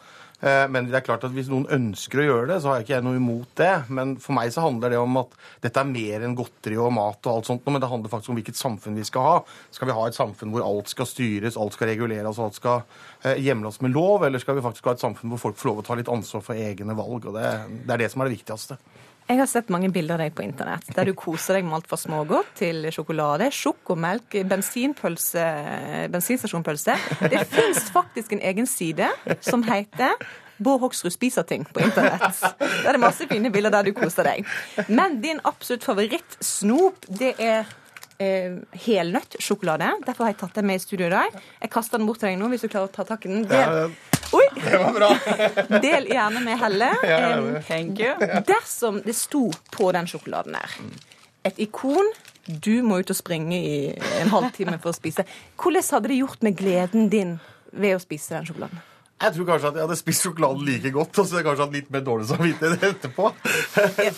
[0.41, 2.87] Eh, men det er klart at hvis noen ønsker å gjøre det, så har jeg
[2.87, 3.73] ikke jeg noe imot det.
[3.89, 5.33] Men for meg så handler det om at
[5.65, 8.41] dette er mer enn godteri og mat og alt sånt, men det handler faktisk om
[8.41, 9.37] hvilket samfunn vi skal ha.
[9.75, 12.85] Skal vi ha et samfunn hvor alt skal styres, alt skal reguleres, alt skal
[13.23, 15.83] eh, hjemles med lov, eller skal vi faktisk ha et samfunn hvor folk får lov
[15.83, 17.31] å ta litt ansvar for egne valg?
[17.31, 17.49] Og det,
[17.87, 18.81] det er det som er det viktigste.
[19.27, 21.89] Jeg har sett mange bilder av deg på internett, der du koser deg med alt
[21.91, 25.47] fra smågodt til sjokolade, sjokomelk, bensinpølse,
[26.15, 26.95] bensinstasjonpølse.
[27.33, 29.09] Det fins faktisk en egen side
[29.43, 30.15] som heter
[30.63, 32.39] Bård Hoksrud spiser ting på internett.
[32.61, 34.47] Der er det masse fine bilder der du koser deg.
[34.87, 37.67] Men din absolutt favorittsnop, det er
[38.23, 39.91] eh, helnøttsjokolade.
[40.07, 41.41] Derfor har jeg tatt den med i studio i dag.
[41.63, 43.45] Jeg kaster den bort til deg nå, hvis du klarer å ta tak i den.
[43.51, 43.97] Del,
[44.37, 44.47] Oi!
[44.59, 45.11] Det var bra.
[45.87, 46.93] Del gjerne med Helle.
[47.07, 47.21] Ja,
[47.69, 48.15] Thank you.
[48.49, 50.81] Dersom det sto på den sjokoladen der
[51.47, 52.09] et ikon
[52.47, 53.79] du må ut og springe i
[54.21, 55.25] en halvtime for å spise.
[55.59, 57.33] Hvordan hadde det gjort med gleden din
[57.75, 58.83] ved å spise den sjokoladen?
[59.17, 61.65] Jeg tror kanskje at jeg hadde spist sjokoladen like godt, og så hadde jeg kanskje
[61.65, 63.31] hatt litt mer dårlig samvittighet etterpå.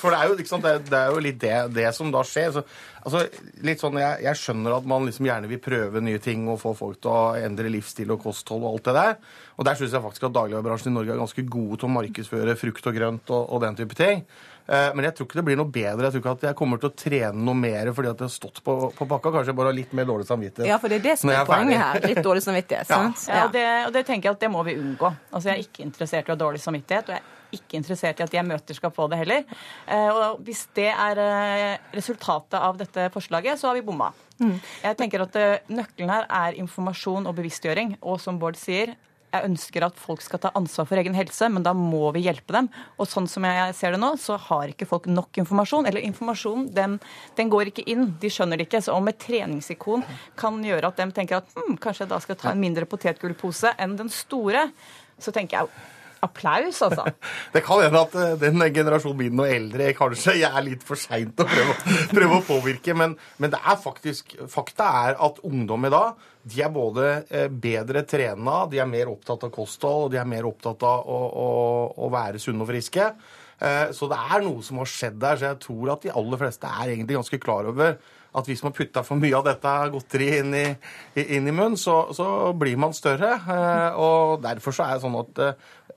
[0.00, 2.50] For det er jo, liksom, det, det er jo litt det, det, som da skjer.
[2.56, 2.64] Så,
[3.04, 3.20] altså,
[3.68, 6.74] litt sånn, jeg, jeg, skjønner at man liksom gjerne vil prøve nye ting og få
[6.80, 9.14] folk til å endre livsstil og kosthold og alt det der.
[9.54, 12.58] Og der syns jeg faktisk at dagligvarebransjen i Norge er ganske gode til å markedsføre
[12.58, 14.26] frukt og grønt og, og den type ting.
[14.68, 16.08] Eh, men jeg tror ikke det blir noe bedre.
[16.08, 18.34] Jeg tror ikke at jeg kommer til å trene noe mer fordi at jeg har
[18.34, 19.32] stått på, på pakka.
[19.38, 20.68] Kanskje bare litt mer dårlig samvittighet.
[20.68, 22.00] Ja, for det er det som er, poenget her.
[22.04, 22.92] Litt dårlig samvittighet.
[22.92, 23.00] ja.
[23.08, 25.10] ja og, det, og, det, tenker jeg at det må vi unngå.
[25.32, 27.08] Altså, Jeg er ikke interessert i å ha dårlig samvittighet.
[27.08, 29.58] og jeg er ikke interessert i at jeg møter, skal få det heller.
[29.88, 34.12] Eh, og Hvis det er eh, resultatet av dette forslaget, så har vi bomma.
[34.38, 34.58] Mm.
[34.84, 37.96] Jeg tenker at Nøkkelen her er informasjon og bevisstgjøring.
[38.04, 38.98] Og som Bård sier,
[39.32, 42.54] jeg ønsker at folk skal ta ansvar for egen helse, men da må vi hjelpe
[42.56, 42.70] dem.
[42.96, 45.88] Og sånn som jeg ser det nå, så har ikke folk nok informasjon.
[45.90, 46.96] Eller informasjon, den,
[47.38, 48.14] den går ikke inn.
[48.22, 48.82] De skjønner det ikke.
[48.84, 50.06] Så om et treningsikon
[50.38, 53.76] kan gjøre at de tenker at hm, kanskje jeg da skal ta en mindre potetgullpose
[53.76, 54.68] enn den store,
[55.18, 57.04] så tenker jeg applaus, altså.
[57.54, 61.00] Det kan hende at eh, den generasjonen min og eldre kanskje jeg er litt for
[61.00, 61.76] seint å prøve,
[62.16, 66.62] prøve, å påvirke, men, men, det er faktisk Fakta er at ungdom i dag de
[66.64, 70.46] er både eh, bedre trena, de er mer opptatt av kosthold, og de er mer
[70.48, 71.48] opptatt av å, å,
[72.06, 73.10] å være sunne og friske.
[73.58, 75.40] Eh, så det er noe som har skjedd der.
[75.40, 77.98] Så jeg tror at de aller fleste er egentlig ganske klar over
[78.38, 80.66] at hvis man putter for mye av dette godteriet inn i,
[81.24, 83.32] inn i munnen, så, så blir man større.
[83.98, 85.40] Og derfor så er det sånn at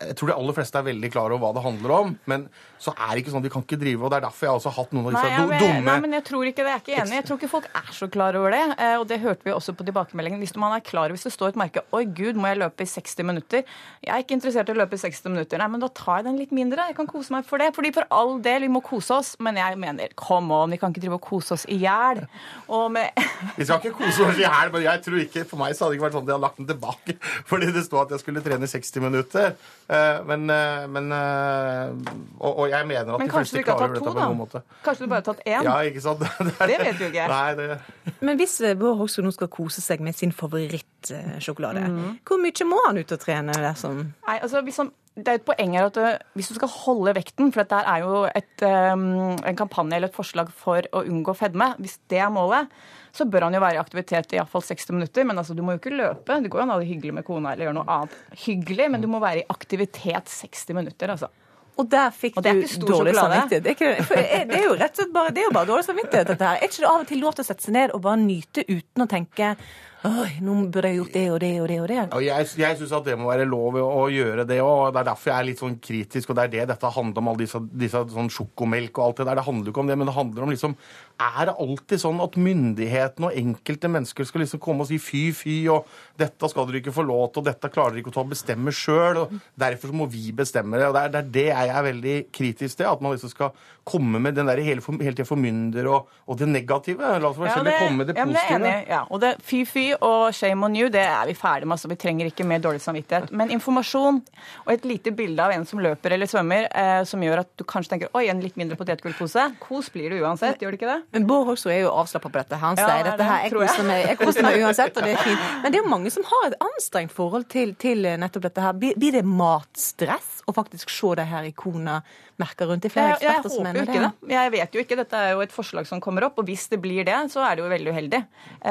[0.08, 2.12] jeg tror de aller fleste er veldig klar over hva det handler om.
[2.32, 2.48] Men
[2.82, 4.72] så er det ikke sånn, de kan ikke drive, og det er derfor jeg også
[4.72, 6.72] har hatt noen av disse Nei, jeg, dumme nei, men jeg tror ikke det.
[6.72, 7.18] Jeg er ikke enig.
[7.20, 8.62] Jeg tror ikke folk er så klar over det.
[8.82, 10.42] eh, Og det hørte vi også på tilbakemeldingen.
[10.42, 12.90] Hvis man er klar hvis det står et merke Oi, gud, må jeg løpe i
[12.90, 13.64] 60 minutter?
[14.02, 15.62] Jeg er ikke interessert i å løpe i 60 minutter.
[15.62, 16.88] Nei, men da tar jeg den litt mindre.
[16.90, 17.70] Jeg kan kose meg for det.
[17.78, 19.36] Fordi for all del, vi må kose oss.
[19.40, 22.24] Men jeg mener, come on, vi kan ikke drive og kose oss i hjel.
[23.58, 25.94] Vi skal ikke kose oss i hjel, men jeg tror ikke, for meg så hadde
[25.94, 27.16] det ikke vært sånn at jeg hadde lagt den tilbake
[27.50, 29.56] fordi det sto at jeg skulle trene 60 minutter.
[29.92, 33.92] Eh, Men, eh, men eh, og, og jeg mener at Men de fleste ikke klarer
[33.98, 34.62] dette to, på en god måte.
[34.86, 35.66] Kanskje du bare har tatt én?
[35.68, 36.24] Ja, ikke sant?
[36.72, 37.26] Det vet du ikke.
[37.28, 37.80] Nei, det...
[38.30, 42.18] Men hvis Bård Hoksrud nå skal kose seg med sin favorittsjokolade, Mhm.
[42.28, 45.46] hvor mye må han ut og trene dersom Nei, altså hvis han, det er et
[45.46, 46.00] poeng her at
[46.40, 50.50] Hvis du skal holde vekten, for dette er jo et, en kampanje eller et forslag
[50.56, 52.72] for å unngå fedme, hvis det er målet,
[53.12, 55.26] så bør han jo være i aktivitet i iallfall 60 minutter.
[55.28, 56.40] Men altså, du må jo ikke løpe.
[56.44, 58.90] Det går jo an å ha det hyggelig med kona eller gjøre noe annet hyggelig,
[58.94, 61.32] men du må være i aktivitet 60 minutter, altså.
[61.80, 63.14] Og der fikk Og du dårlig sjokolade.
[63.18, 63.64] samvittighet.
[63.64, 66.60] Det er, ikke, det er jo rett og slett bare, bare dårlig samvittighet, dette her.
[66.60, 68.66] Er ikke det av og til lov til å sette seg ned og bare nyte
[68.68, 69.54] uten å tenke
[70.02, 71.98] Oi, nå burde jeg gjort det og det og det og det.
[72.18, 74.88] Og jeg jeg syns at det må være lov å, gjøre det òg.
[74.96, 77.30] Det er derfor jeg er litt sånn kritisk, og det er det dette handler om,
[77.30, 79.38] alle disse, disse sånn sjokomelk og alt det der.
[79.38, 80.74] Det handler jo ikke om det, men det handler om liksom
[81.22, 85.22] Er det alltid sånn at myndighetene og enkelte mennesker skal liksom komme og si fy,
[85.38, 85.86] fy, og
[86.18, 88.32] dette skal dere ikke få lov til, og dette klarer dere ikke å ta og
[88.34, 90.90] bestemme sjøl, og derfor så må vi bestemme det.
[90.90, 93.54] Og det er, det er det jeg er veldig kritisk til, at man liksom skal
[93.86, 97.14] komme med den der hele, hele tida formynder og, og det negative.
[97.22, 98.74] La oss for det komme med det ja, men det er positive.
[98.74, 98.90] enig.
[98.90, 101.76] Ja, og det fy-fy og shame on you, det er vi ferdig med.
[101.78, 103.32] Altså, vi trenger ikke mer dårlig samvittighet.
[103.36, 104.22] Men informasjon
[104.66, 107.64] og et lite bilde av en som løper eller svømmer, eh, som gjør at du
[107.68, 109.48] kanskje tenker oi, en litt mindre potetgullpose.
[109.60, 111.00] Kos blir du uansett, gjør det ikke det?
[111.18, 112.60] Men Bård Hoksrud er jo avslappa på dette.
[112.62, 115.14] Han sier det er dette her, jeg koser meg, jeg koser meg uansett, og det
[115.18, 115.46] er fint.
[115.64, 118.78] Men det er jo mange som har et anstrengt forhold til, til nettopp dette her.
[118.82, 122.08] Blir det matstress å faktisk se det her ikonet
[122.42, 122.82] merka rundt?
[122.84, 124.32] Det flere flere Jeg, jeg eksperter som mener ikke det.
[124.34, 124.98] Jeg vet jo ikke.
[125.02, 127.58] Dette er jo et forslag som kommer opp, og hvis det blir det, så er
[127.58, 128.22] det jo veldig uheldig.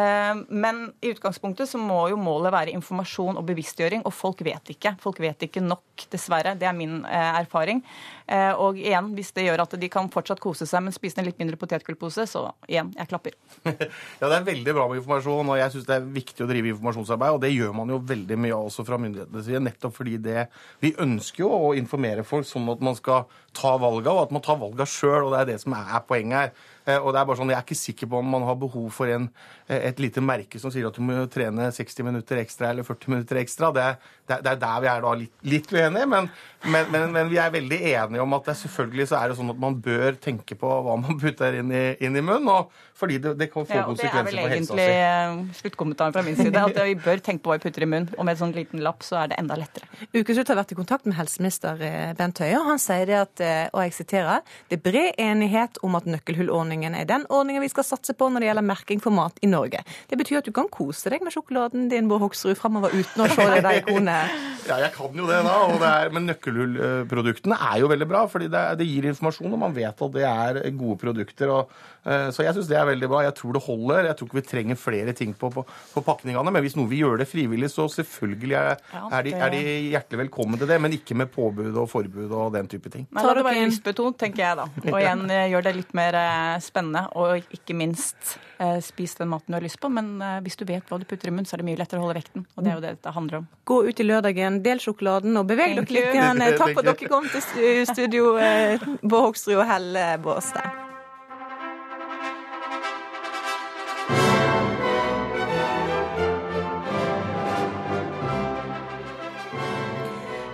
[0.00, 4.72] Eh, Men i utgangspunktet så må jo målet være informasjon og bevisstgjøring, og folk vet
[4.74, 4.94] ikke.
[5.02, 6.54] Folk vet ikke nok, dessverre.
[6.58, 7.82] Det er min eh, erfaring.
[8.26, 11.26] Eh, Og igjen, hvis det gjør at de kan fortsatt kose seg, men spise en
[11.28, 13.36] litt mindre potetgullpose, så igjen, jeg klapper.
[14.20, 16.72] Ja, Det er veldig bra med informasjon, og jeg syns det er viktig å drive
[16.74, 17.36] informasjonsarbeid.
[17.36, 20.46] Og det gjør man jo veldig mye også fra myndighetenes side, nettopp fordi det
[20.82, 24.44] Vi ønsker jo å informere folk sånn at man skal ta valga, og at man
[24.44, 26.52] tar valga sjøl, og det er det som er poenget her.
[26.90, 28.90] Eh, Og det er bare sånn, Jeg er ikke sikker på om man har behov
[28.92, 29.28] for en,
[29.68, 33.08] eh, et lite merke som sier at du må trene 60 minutter ekstra eller 40
[33.14, 33.72] minutter ekstra.
[33.72, 33.86] Det,
[34.28, 36.30] det, det er der vi er da litt, litt uenige, men,
[36.62, 39.52] men, men, men vi er veldig enige om at det, selvfølgelig så er det sånn
[39.54, 43.16] at man bør tenke på hva man putter inn i, inn i munnen, og fordi
[43.22, 46.24] det, det kan få Ja, og det er vel konsekvenser for helsa egentlig sluttkommentaren fra
[46.26, 46.60] min side.
[46.60, 48.82] At vi bør tenke på hva vi putter i munnen, og med en sånn liten
[48.84, 49.88] lapp så er det enda lettere.
[50.12, 53.44] Ukeslutt har vært i kontakt med helseminister eh, Bent Høie, og han sier det at,
[53.44, 57.72] eh, og jeg siterer, det er bred enighet om at nøkkelhullordningen er den ordningen vi
[57.72, 59.82] skal satse på når det gjelder merking for mat i Norge.
[60.10, 63.30] Det betyr at du kan kose deg med sjokoladen din, Bård Hoksrud, framover uten å
[63.32, 64.36] se det der ikonet.
[64.68, 65.54] Ja, jeg kan jo det, da.
[65.66, 69.60] Og det er, men nøkkelhullproduktene er jo veldig bra, fordi det, det gir informasjon, og
[69.60, 71.52] man vet at det er gode produkter.
[71.54, 71.72] Og,
[72.04, 73.22] eh, så jeg syns det er veldig bra.
[73.26, 74.08] Jeg tror det holder.
[74.10, 76.54] Jeg tror ikke vi trenger flere ting på, på, på pakningene.
[76.54, 79.62] Men hvis noen vil gjøre det frivillig, så selvfølgelig er, er, de, er de
[79.94, 80.80] hjertelig velkommen til det.
[80.82, 83.06] Men ikke med påbud og forbud og den type ting.
[83.10, 84.68] Nei, La det være lystbetont, tenker jeg da.
[84.90, 88.38] Og igjen eh, gjør det litt mer eh, spennende, og ikke minst
[88.84, 89.88] spis den maten du har lyst på.
[89.88, 92.04] Men hvis du vet hva du putter i munnen, så er det mye lettere å
[92.04, 92.42] holde vekten.
[92.58, 93.46] Og det er jo det dette handler om.
[93.70, 96.39] Gå ut i lørdagen, del sjokoladen og beveg dere litt igjen litt.
[96.40, 96.60] Grann.
[96.60, 100.88] Takk for at dere kom til studio, eh, Bård Hoksrud og Helle Bårstein.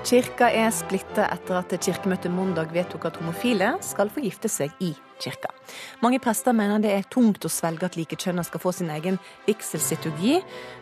[0.06, 4.92] Kirka er splitta etter at kirkemøtet mandag vedtok at homofile skal få gifte seg i
[5.18, 5.50] kirka.
[5.98, 9.18] Mange prester mener det er tungt å svelge at likekjønna skal få sin egen
[9.48, 10.36] vigselsliturgi,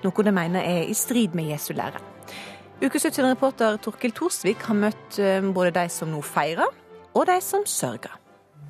[0.04, 2.02] noe de mener er i strid med Jesu lære.
[2.82, 6.70] Ukeslutt reporter Torkil Thorsvik har møtt eh, både de som nå feirer,
[7.14, 8.23] og de som sørger.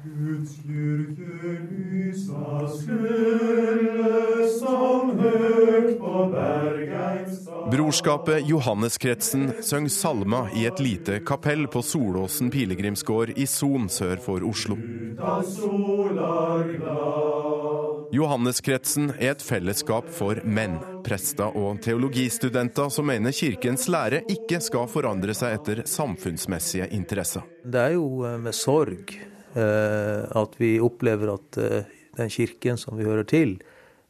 [0.05, 7.71] Guds styrke lysa skulle som høgt på bergeinstad.
[7.73, 14.45] Brorskapet Johanneskretsen søng salma i et lite kapell på Solåsen pilegrimsgård i Son sør for
[14.45, 14.77] Oslo.
[18.13, 20.77] Johanneskretsen er et fellesskap for menn,
[21.07, 27.49] prester og teologistudenter som mener kirkens lære ikke skal forandre seg etter samfunnsmessige interesser.
[27.65, 29.17] Det er jo eh, med sorg
[29.55, 33.59] at vi opplever at eh, den kirken som vi hører til,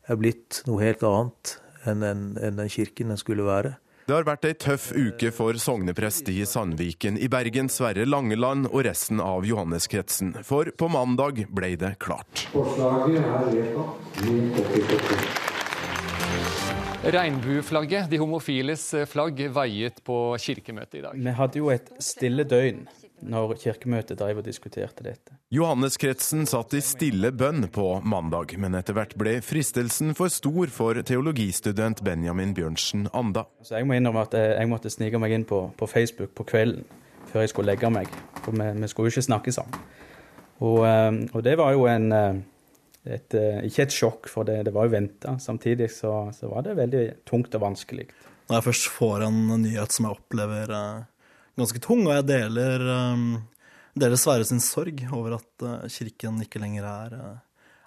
[0.08, 1.56] er blitt noe helt annet
[1.88, 3.76] enn den, enn den kirken den skulle være.
[4.04, 8.82] Det har vært ei tøff uke for sogneprest i Sandviken i Bergen, Sverre Langeland og
[8.84, 10.34] resten av Johanneskretsen.
[10.44, 12.44] For på mandag ble det klart.
[12.52, 13.96] Forslaget er vedtatt.
[17.14, 21.16] Regnbueflagget, de homofiles flagg, veiet på kirkemøtet i dag.
[21.16, 22.84] Vi hadde jo et stille døgn
[23.22, 25.36] når kirkemøtet drev og diskuterte dette.
[25.54, 31.00] Johanneskretsen satt i stille bønn på mandag, men etter hvert ble fristelsen for stor for
[31.06, 33.46] teologistudent Benjamin Bjørnsen Anda.
[33.64, 36.84] Så jeg må innrømme at jeg måtte snike meg inn på, på Facebook på kvelden
[37.30, 38.10] før jeg skulle legge meg.
[38.44, 39.78] For vi, vi skulle jo ikke snakke sammen.
[40.62, 43.34] Og, eh, og, det var jo en et,
[43.66, 45.34] Ikke et sjokk, for det, det var jo venta.
[45.42, 48.06] Samtidig så, så, var det veldig tungt og vanskelig.
[48.48, 50.72] Når jeg først får en nyhet som jeg opplever
[51.58, 52.84] ganske tung, og jeg deler,
[53.94, 57.16] deler Sverre sin sorg over at kirken ikke lenger er,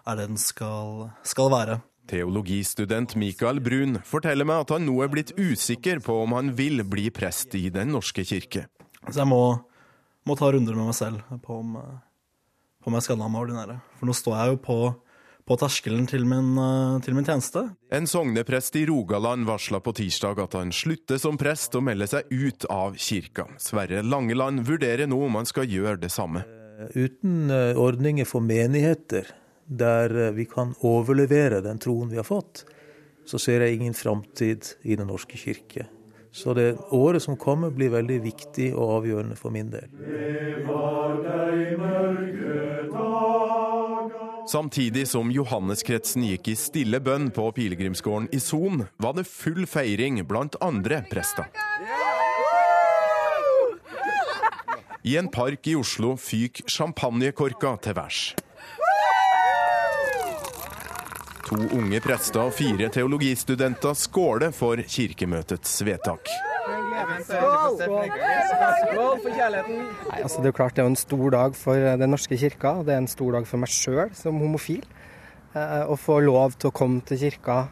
[0.07, 1.79] er det den skal, skal være.
[2.07, 6.85] Teologistudent Mikael Brun forteller meg at han nå er blitt usikker på om han vil
[6.87, 8.67] bli prest i Den norske kirke.
[9.09, 9.41] Så jeg må,
[10.27, 11.75] må ta runder med meg selv på om,
[12.79, 13.79] på om jeg skal la meg ordinere.
[13.99, 14.77] For nå står jeg jo på,
[15.47, 16.53] på terskelen til min,
[17.05, 17.63] til min, tjeneste.
[17.95, 22.31] En sogneprest i Rogaland varsla på tirsdag at han slutter som prest og melder seg
[22.31, 23.47] ut av kirka.
[23.61, 26.43] Sverre Langeland vurderer nå om han skal gjøre det samme.
[26.93, 29.31] Uten ordninger for menigheter
[29.67, 32.65] der vi kan overlevere den troen vi har fått,
[33.27, 35.87] så ser jeg ingen framtid i Den norske kirke.
[36.31, 39.87] Så det året som kommer, blir veldig viktig og avgjørende for min del.
[44.47, 50.21] Samtidig som Johanneskretsen gikk i stille bønn på pilegrimsgården i Son, var det full feiring
[50.27, 51.49] blant andre prester.
[55.03, 58.21] I en park i Oslo fyk champagnekorka til værs.
[61.47, 66.31] To unge prester og fire teologistudenter skåler for kirkemøtets vedtak.
[67.27, 67.77] Skål!
[67.77, 69.83] Skål for kjærligheten!
[70.09, 72.79] Nei, altså Det er jo klart det er en stor dag for Den norske kirka,
[72.79, 74.83] og det er en stor dag for meg sjøl som homofil.
[75.57, 77.63] Å få lov til å komme til kirka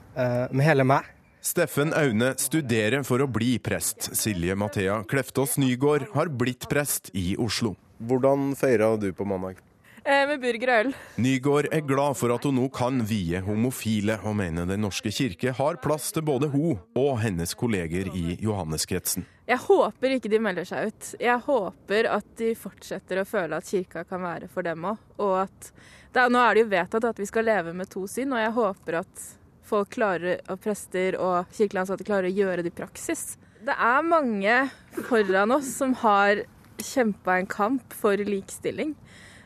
[0.51, 1.11] med hele meg.
[1.45, 4.09] Steffen Aune studerer for å bli prest.
[4.17, 7.75] Silje Mathea Kleftås Nygård har blitt prest i Oslo.
[8.01, 9.61] Hvordan feira du på mandag?
[10.05, 10.91] Eh, med burger og øl.
[11.17, 15.49] Nygård er glad for at hun nå kan vie homofile, og mener Den norske kirke
[15.57, 19.25] har plass til både hun og hennes kolleger i Johanneskretsen.
[19.49, 21.09] Jeg håper ikke de melder seg ut.
[21.17, 25.01] Jeg håper at de fortsetter å føle at kirka kan være for dem òg.
[25.17, 25.71] Og at
[26.13, 28.53] er, Nå er det jo vedtatt at vi skal leve med to syn, og jeg
[28.61, 29.27] håper at
[29.65, 33.39] folk klarer, og prester og kirkelige ansatte klarer å gjøre det i praksis.
[33.65, 34.67] Det er mange
[35.09, 36.45] foran oss som har
[36.77, 38.93] kjempa en kamp for likestilling.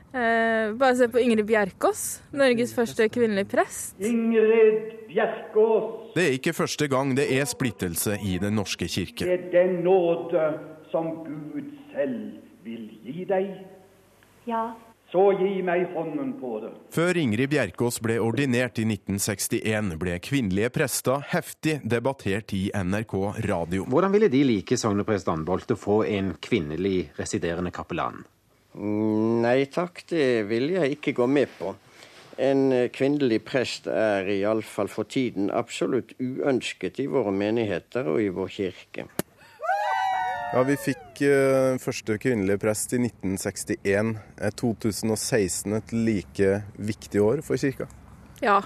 [0.10, 3.94] Eh, bare se på Ingrid Bjerkås, Norges første kvinnelige prest.
[4.02, 6.16] Ingrid Bjerkås.
[6.16, 9.28] Det er ikke første gang det er splittelse i Den norske kirke.
[9.28, 10.48] Det er den nåde
[10.90, 13.52] som Gud selv vil gi deg.
[14.50, 14.72] Ja.
[15.12, 16.70] Så gi meg hånden på det.
[16.94, 23.16] Før Ingrid Bjerkås ble ordinert i 1961, ble kvinnelige prester heftig debattert i NRK
[23.50, 23.88] radio.
[23.90, 28.22] Hvordan ville De like sogneprest Anbolt å få en kvinnelig residerende kapellan?
[28.78, 31.74] Nei takk, det vil jeg ikke gå med på.
[32.40, 38.54] En kvinnelig prest er iallfall for tiden absolutt uønsket i våre menigheter og i vår
[38.54, 39.10] kirke.
[40.50, 44.16] Ja, Vi fikk uh, første kvinnelige prest i 1961.
[44.42, 47.86] Er 2016 et like viktig år for kirka?
[48.42, 48.62] Ja.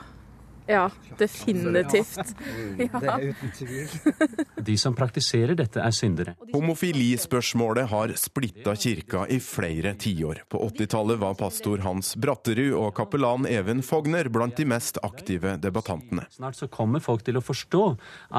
[0.68, 2.36] Ja, definitivt.
[2.78, 3.00] Ja.
[3.00, 3.90] Det er uten tvil.
[4.70, 6.36] De som praktiserer dette, er syndere.
[6.54, 10.44] Homofilispørsmålet har splitta kirka i flere tiår.
[10.52, 16.28] På 80-tallet var pastor Hans Bratterud og kapellan Even Fogner blant de mest aktive debattantene.
[16.34, 17.86] Snart så kommer folk til å forstå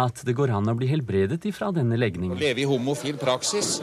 [0.05, 2.39] at det går an å bli helbredet ifra denne legningen.
[2.39, 3.79] Å leve i homofil praksis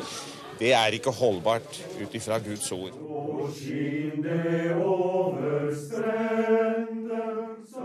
[0.61, 2.93] det er ikke holdbart ut ifra Guds ord.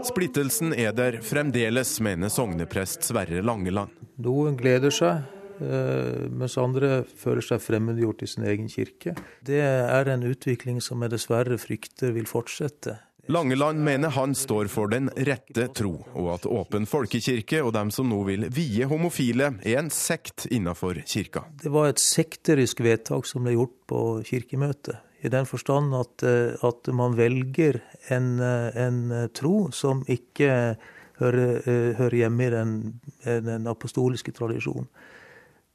[0.05, 3.95] Splittelsen er der fremdeles, mener sogneprest Sverre Langeland.
[4.21, 5.25] Noen gleder seg,
[5.61, 9.17] eh, mens andre føler seg fremmedgjort i sin egen kirke.
[9.41, 12.99] Det er en utvikling som jeg dessverre frykter vil fortsette.
[13.29, 18.07] Langeland mener han står for den rette tro, og at Åpen folkekirke og dem som
[18.07, 21.43] nå vil vie homofile, er en sekt innenfor kirka.
[21.63, 25.03] Det var et sekterisk vedtak som ble gjort på kirkemøtet.
[25.27, 27.81] I den forstand at, at man velger
[28.15, 29.01] en, en,
[29.35, 30.77] tro som ikke
[31.19, 31.67] hører,
[31.99, 32.77] hører hjemme i den,
[33.25, 34.87] den apostoliske tradisjonen.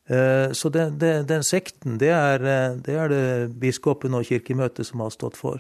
[0.08, 2.48] Så den, den, den sekten, det er,
[2.80, 3.26] det er det
[3.60, 5.60] biskopen og kirkemøtet som har stått for.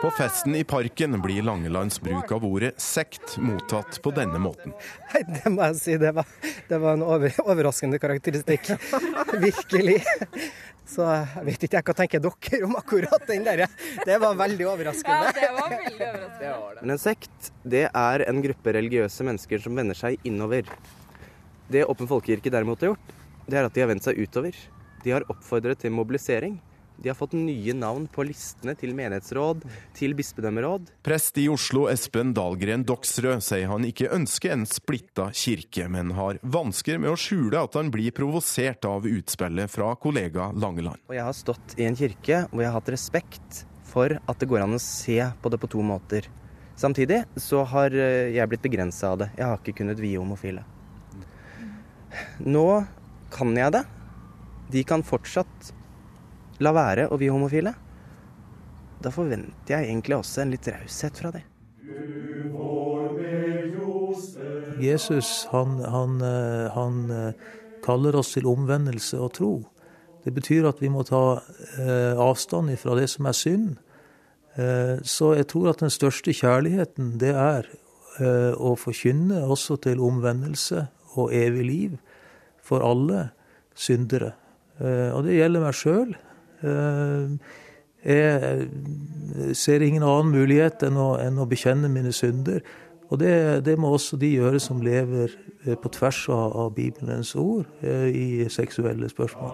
[0.00, 4.72] På festen i parken blir Langelands bruk av ordet sekt mottatt på denne måten.
[5.12, 5.96] Nei, det må jeg si.
[6.00, 6.30] Det var,
[6.70, 8.70] det var en over, overraskende karakteristikk.
[9.44, 9.98] Virkelig.
[10.88, 13.66] Så jeg vet ikke jeg hva tenker dere om akkurat den der.
[14.08, 15.18] Det var veldig overraskende.
[15.28, 16.80] Ja, det var veldig overraskende.
[16.80, 20.64] Men en sekt, det er en gruppe religiøse mennesker som vender seg innover.
[21.68, 24.56] Det Åpen folkekirke derimot har gjort, det er at de har vendt seg utover.
[25.04, 26.56] De har oppfordret til mobilisering.
[27.02, 29.62] De har fått nye navn på listene til menighetsråd,
[29.96, 30.90] til bispedømmeråd.
[31.06, 36.40] Prest i Oslo Espen Dahlgren Doksrød sier han ikke ønsker en splitta kirke, men har
[36.42, 41.00] vansker med å skjule at han blir provosert av utspillet fra kollega Langeland.
[41.08, 44.50] Og jeg har stått i en kirke hvor jeg har hatt respekt for at det
[44.50, 46.28] går an å se på det på to måter.
[46.80, 49.32] Samtidig så har eh, jeg blitt begrensa av det.
[49.36, 50.62] Jeg har ikke kunnet vie homofile.
[52.44, 52.68] Nå
[53.32, 53.84] kan jeg det.
[54.70, 55.72] De kan fortsatt
[56.60, 57.72] la være å bli homofile.
[59.00, 61.46] Da forventer jeg egentlig også en litt raushet fra dem.
[64.80, 67.50] Jesus han, han, eh, han eh,
[67.84, 69.52] kaller oss til omvendelse og tro.
[70.24, 71.40] Det betyr at vi må ta
[71.80, 73.70] eh, avstand fra det som er synd.
[75.06, 77.68] Så jeg tror at den største kjærligheten, det er
[78.58, 80.82] å forkynne også til omvendelse
[81.14, 81.94] og evig liv
[82.66, 83.28] for alle
[83.78, 84.32] syndere.
[84.82, 86.12] Og det gjelder meg sjøl.
[88.04, 88.68] Jeg
[89.56, 92.62] ser ingen annen mulighet enn å, enn å bekjenne mine synder.
[93.10, 95.34] Og det, det, må også de gjøre som lever
[95.82, 99.50] på tvers av, av Bibelens ord i seksuelle spørsmål.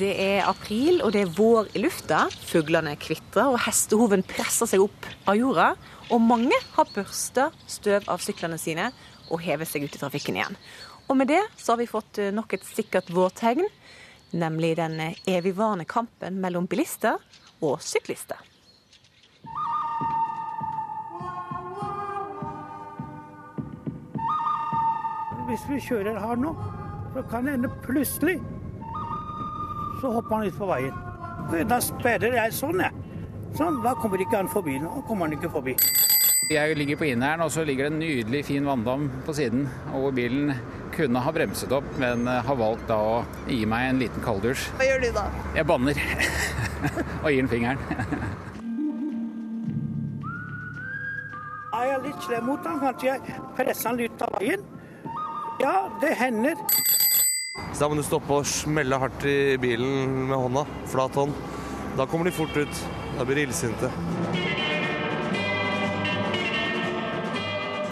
[0.00, 2.22] Det er april, og det er vår i lufta.
[2.48, 5.66] Fuglene kvitrer, og hestehoven presser seg opp av jorda.
[6.08, 8.86] Og mange har børsta støv av syklene sine
[9.28, 10.56] og hevet seg ut i trafikken igjen.
[11.04, 13.66] Og med det så har vi fått nok et sikkert vårtegn,
[14.32, 14.96] nemlig den
[15.28, 17.20] evigvarende kampen mellom bilister
[17.60, 18.40] og syklister.
[25.50, 26.54] Hvis vi kjører her nå,
[27.12, 28.38] så kan det hende plutselig
[30.00, 30.98] så hopper han ut på veien.
[31.68, 32.92] Da sperrer jeg sånn, jeg.
[33.58, 34.78] Sånn, Da kommer ikke han forbi.
[34.78, 35.76] Nå kommer han ikke forbi.
[36.50, 39.68] Jeg ligger på inneren, og så ligger det en nydelig fin vanndam på siden.
[39.94, 40.54] Og bilen
[40.94, 44.70] kunne ha bremset opp, men har valgt da å gi meg en liten kalddusj.
[44.78, 45.26] Hva gjør du da?
[45.54, 46.00] Jeg banner.
[47.22, 47.78] og gir den fingeren.
[51.70, 52.80] Er jeg litt slem mot ham?
[52.82, 54.66] Kanskje jeg presser han ut av veien?
[55.60, 56.58] Ja, det hender.
[57.58, 60.62] Så da må du stoppe og smelle hardt i bilen med hånda.
[60.90, 61.34] Flat hånd.
[61.98, 62.82] Da kommer de fort ut.
[63.16, 63.90] Da blir de illsinte.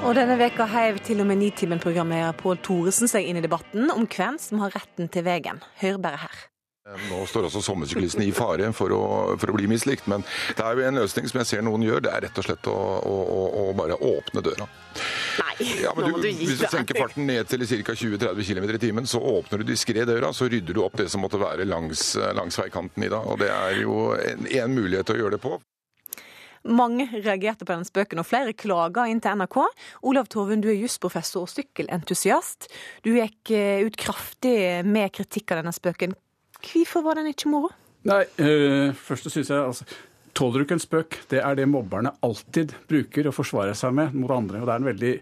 [0.07, 4.07] Og denne veka heiv til og med Nitimen-programleder Pål Thoresen seg inn i debatten om
[4.07, 5.59] hvem som har retten til veien.
[5.83, 6.45] Hør bare her.
[7.11, 9.03] Nå står også sommersyklistene i fare for å,
[9.37, 10.23] for å, bli mislikt, men
[10.57, 12.01] det er jo en løsning som jeg ser noen gjør.
[12.07, 14.71] Det er rett og slett å, å, å bare åpne døra.
[15.59, 17.95] Ja, men du, du Hvis du senker farten ned til ca.
[17.95, 21.25] 20-30 km i timen, så åpner du diskré døra, så rydder du opp det som
[21.25, 23.27] måtte være langs, langs veikanten i dag.
[23.27, 25.59] Og det er jo en, en mulighet til å gjøre det på.
[26.69, 29.59] Mange reagerte på den spøken, og flere klaga inn til NRK.
[30.11, 32.69] Olav Torvund, du er jusprofessor og sykkelentusiast.
[33.07, 33.55] Du gikk
[33.87, 34.57] ut kraftig
[34.87, 36.17] med kritikk av denne spøken.
[36.59, 37.71] Hvorfor var den ikke moro?
[38.09, 39.85] Nei, øh, først syns jeg altså
[40.39, 41.17] Tåler du ikke en spøk?
[41.33, 44.61] Det er det mobberne alltid bruker å forsvare seg med mot andre.
[44.61, 45.15] og Det er en veldig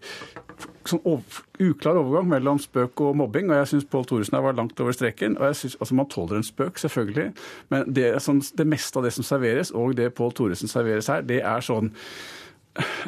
[0.86, 3.48] sånn over, uklar overgang mellom spøk og mobbing.
[3.48, 5.38] og Jeg syns Pål Thoresen var langt over streken.
[5.38, 7.32] og jeg synes, altså Man tåler en spøk, selvfølgelig,
[7.70, 11.22] men det, sånn, det meste av det som serveres, og det Pål Thoresen serveres her,
[11.22, 11.94] det er sånn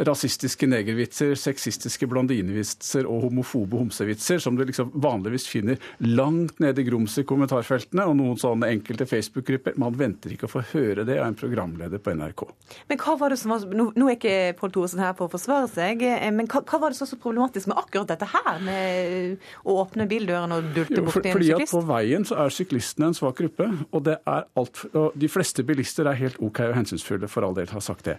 [0.09, 6.87] rasistiske negervitser, sexistiske blondinevitser og homofobe homsevitser som du liksom vanligvis finner langt nede i
[6.89, 9.79] grums i kommentarfeltene og noen sånne enkelte Facebook-grupper.
[9.81, 12.45] Man venter ikke å få høre det av en programleder på NRK.
[12.91, 15.33] Men hva var det som var, Nå, nå er ikke Pål Thoresen her for å
[15.33, 18.29] forsvare seg, eh, men hva, hva var det som var så problematisk med akkurat dette
[18.33, 21.69] her, med å åpne bildøren og dulte borti en Fordi syklist?
[21.69, 25.31] at på veien så er syklistene en svak gruppe, og, det er alt, og de
[25.31, 28.17] fleste bilister er helt OK og hensynsfulle, for all del har sagt det.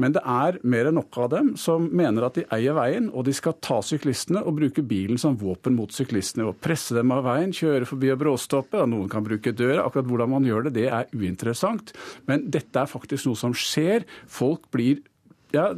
[0.00, 3.26] Men det er mer enn nok av dem som mener at de eier veien, og
[3.28, 6.48] de skal ta syklistene og bruke bilen som våpen mot syklistene.
[6.50, 8.82] og Presse dem av veien, kjøre forbi og bråstoppe.
[8.82, 9.86] og Noen kan bruke døra.
[9.86, 11.94] Akkurat hvordan man gjør det, det er uinteressant.
[12.30, 14.06] Men dette er faktisk noe som skjer.
[14.30, 15.00] Folk blir
[15.54, 15.72] ja,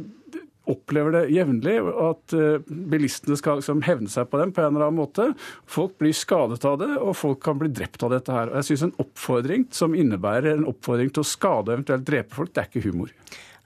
[0.69, 2.35] opplever det jevnlig, at
[2.67, 5.29] bilistene skal liksom hevne seg på dem på en eller annen måte.
[5.69, 8.51] Folk blir skadet av det, og folk kan bli drept av dette her.
[8.51, 12.53] Og jeg synes En oppfordring som innebærer en oppfordring til å skade eventuelt drepe folk,
[12.53, 13.11] det er ikke humor.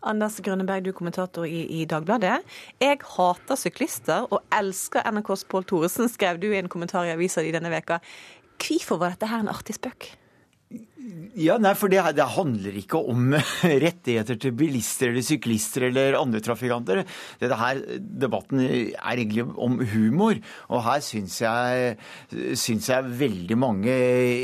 [0.05, 2.43] Anders Grønneberg, du er kommentator i, i Dagbladet.
[2.81, 7.41] Jeg hater syklister og elsker NRKs Pål Thoresen, skrev du i en kommentar i avisa
[7.41, 7.97] di denne veka.
[8.61, 10.11] Hvorfor var dette her en artig spøk?
[11.37, 13.29] Ja, nei, for det, det, handler ikke om
[13.85, 17.03] rettigheter til bilister eller syklister eller andre trafikanter.
[17.39, 17.79] Dette her,
[18.23, 21.93] Debatten er egentlig om humor, og her syns jeg,
[22.59, 23.93] syns jeg veldig mange,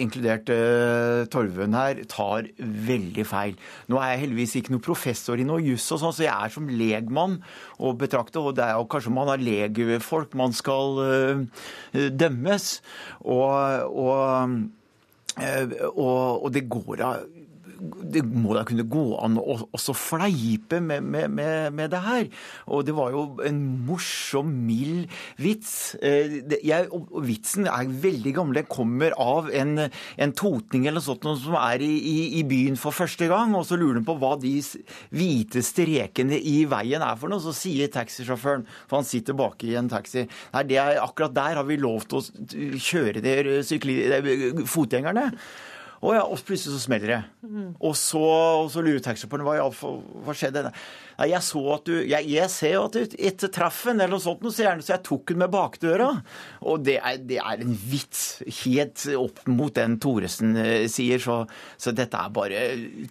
[0.03, 3.57] inkludert uh, Torven her, tar veldig feil.
[3.91, 6.53] Nå er jeg heldigvis ikke noen professor i noe juss, og sånn, så jeg er
[6.53, 7.41] som legmann
[7.83, 8.39] å betrakte.
[8.39, 12.69] Og det er jo kanskje man har legfolk man skal uh, dømmes.
[13.25, 14.82] og, og Eh,
[15.37, 17.23] og, og det går av
[17.83, 22.27] det må da kunne gå an å også fleipe med, med, med, med, det her.
[22.71, 25.11] Og det var jo en morsom, mild
[25.41, 25.95] vits.
[26.03, 26.87] Eh, jeg,
[27.25, 28.61] vitsen er veldig gammel.
[28.61, 32.79] Den kommer av en, en totning eller noe sånt som er i, i, i, byen
[32.79, 34.53] for første gang, og så lurer han på hva de
[35.13, 37.43] hvite strekene i veien er for noe.
[37.43, 41.67] Så sier taxisjåføren, for han sitter baki i en taxi, nei, er akkurat der har
[41.67, 43.53] vi lov til å kjøre der
[44.69, 45.31] fotgjengerne.
[46.03, 47.19] Å ja, og plutselig så smeller det.
[47.47, 47.67] Mm.
[47.77, 49.69] Og, så, og så lurer taxisjåføren hva,
[50.25, 50.65] hva skjedde.
[50.67, 54.17] Nei, jeg så at du Jeg, jeg ser jo at du ikke traff en, eller
[54.17, 56.09] noe sånt, så, gjerne, så jeg tok den med bakdøra.
[56.67, 61.43] Og det er, det er, en vits helt opp mot den Thoresen eh, sier, så,
[61.79, 62.65] så dette er bare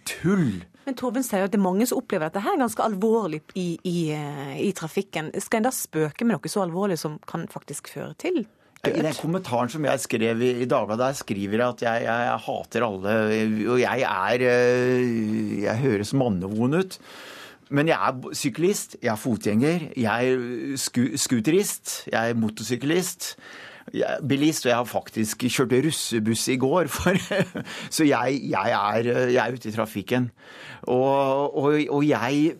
[0.05, 0.61] tull.
[0.83, 3.69] Men Torben sier jo at det er mange som opplever dette her ganske alvorlig i,
[3.89, 5.33] i, eh, i trafikken.
[5.41, 8.43] Skal en da spøke med noe så alvorlig som kan faktisk føre til
[8.83, 12.23] i den kommentaren som jeg skrev i, i Dagbladet, der skriver jeg at jeg, jeg,
[12.27, 13.13] jeg, hater alle.
[13.71, 16.97] Og jeg er eh, Jeg høres mannevond ut.
[17.73, 23.37] Men jeg er syklist, jeg er fotgjenger, jeg er scooterist, jeg er motorsyklist.
[23.93, 26.87] Jeg er bilist, og jeg har faktisk kjørt russebuss i går.
[26.91, 27.17] For,
[27.95, 30.29] så jeg, jeg, er, jeg, er, ute i trafikken.
[30.83, 32.53] Og, og, og jeg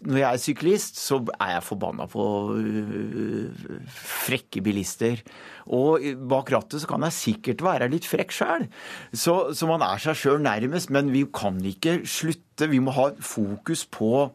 [0.00, 2.24] når jeg er syklist, så er jeg forbanna på
[2.56, 5.20] øh, frekke bilister.
[5.68, 8.64] Og bak rattet så kan jeg sikkert være litt frekk sjøl.
[9.12, 10.92] Så, så, man er seg sjøl nærmest.
[10.94, 12.70] Men vi kan ikke slutte.
[12.72, 14.30] Vi må ha fokus på,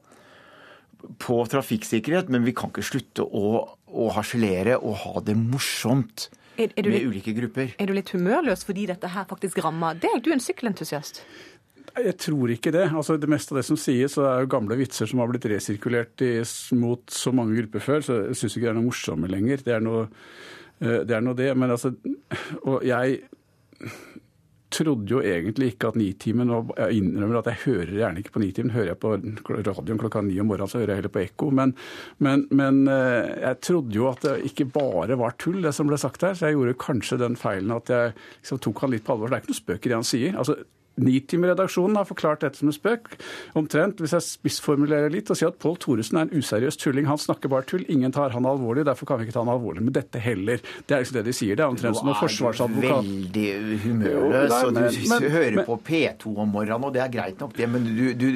[1.22, 3.58] på trafikksikkerhet, men vi kan ikke slutte å,
[3.90, 6.30] å harselere og ha det morsomt.
[6.56, 7.74] Er, er med litt, ulike grupper.
[7.82, 10.22] Er du litt humørløs fordi dette her faktisk rammer deg?
[10.24, 11.26] Du er en sykkelentusiast.
[11.96, 12.90] Jeg tror ikke det.
[12.92, 16.24] Altså, det meste av det som sies, er jo gamle vitser som har blitt resirkulert
[16.26, 16.34] i,
[16.76, 19.64] mot så mange grupper før, så jeg syns ikke det er noe morsomme lenger.
[19.64, 21.16] Det er noe eh, det.
[21.16, 21.54] Er noe det.
[21.56, 21.94] Men altså
[22.68, 23.22] Og jeg
[24.76, 28.44] trodde jo egentlig ikke at Nitimen og Jeg innrømmer at jeg hører gjerne ikke på
[28.44, 28.76] Nitimen.
[28.76, 29.14] Hører jeg på
[29.56, 31.52] radioen klokka ni om morgenen, så hører jeg heller på ekko.
[31.56, 31.76] Men,
[32.20, 36.00] men, men, eh, jeg trodde jo at det ikke bare var tull, det som ble
[36.02, 36.36] sagt her.
[36.36, 39.32] Så jeg gjorde kanskje den feilen at jeg liksom tok han litt på alvor.
[39.32, 40.40] Det er ikke noe spøk i det han sier.
[40.44, 40.60] Altså,
[40.96, 43.10] Nitimeredaksjonen har forklart dette som en spøk.
[43.60, 47.10] Omtrent, hvis jeg spissformulerer litt, og sier at Pål Thoresen er en useriøs tulling.
[47.10, 47.84] Han snakker bare tull.
[47.92, 50.64] Ingen tar han alvorlig, derfor kan vi ikke ta han alvorlig med dette heller.
[50.88, 51.60] Det er liksom det de sier.
[51.60, 53.10] Det er omtrent som en forsvarsadvokat.
[53.36, 54.82] Du er veldig humørløs, og du
[55.12, 58.06] men, hører men, på P2 om morgenen, og det er greit nok, det, men du,
[58.16, 58.28] du,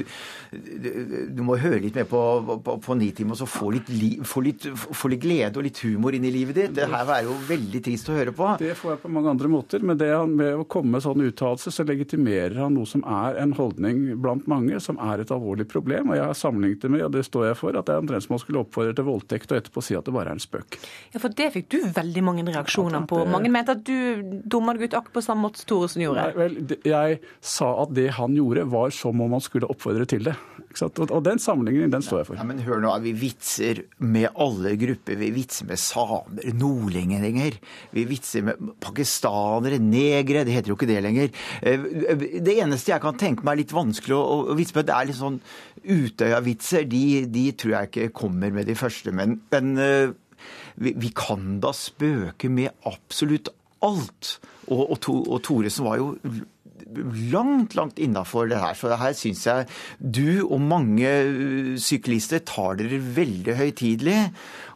[0.51, 0.91] du,
[1.39, 2.21] du må høre litt mer på,
[2.65, 3.89] på, på Nitime og så få litt,
[4.27, 6.75] få, litt, få litt, glede og litt humor inn i livet ditt.
[6.75, 8.51] Det her er jo veldig trist å høre på.
[8.59, 11.71] Det får jeg på mange andre måter, men det med å komme med sånn uttalelse,
[11.73, 15.67] så legitimerer representerer han noe som er en holdning blant mange, som er et alvorlig
[15.69, 16.09] problem.
[16.09, 18.25] Og jeg har sammenlignet det med, og det står jeg for, at det er omtrent
[18.25, 20.79] som man skulle oppfordre til voldtekt og etterpå si at det bare er en spøk.
[21.13, 23.23] Ja, for det fikk du veldig mange reaksjoner på.
[23.29, 26.27] Mange mente at du dumma deg ut akkurat på samme måte Thoresen gjorde.
[26.29, 30.25] Nei, vel, jeg sa at det han gjorde, var som om han skulle oppfordre til
[30.29, 30.37] det.
[30.69, 32.37] Og, den sammenligningen, den står jeg for.
[32.37, 35.17] Ja, men hør nå, vi vitser med alle grupper.
[35.17, 37.57] Vi vitser med samer, nordlendinger.
[37.95, 40.45] Vi vitser med pakistanere, negere.
[40.45, 41.33] Det heter jo ikke det lenger.
[41.65, 41.89] Eh,
[42.37, 45.09] det eneste jeg kan tenke meg er litt vanskelig å, å vitse med, det er
[45.09, 45.41] litt sånn
[45.79, 46.85] Utøya-vitser.
[46.91, 47.03] De,
[47.33, 49.13] de, tror jeg ikke kommer med de første.
[49.15, 50.13] Men, men uh,
[50.77, 53.49] vi, vi, kan da spøke med absolutt
[53.85, 54.37] alt.
[54.69, 56.13] Og, og, to, og Thoresen var jo
[57.31, 58.73] langt, langt innafor det her.
[58.73, 59.67] Det her syns jeg
[59.99, 64.19] du og mange uh, syklister tar dere veldig høytidelig.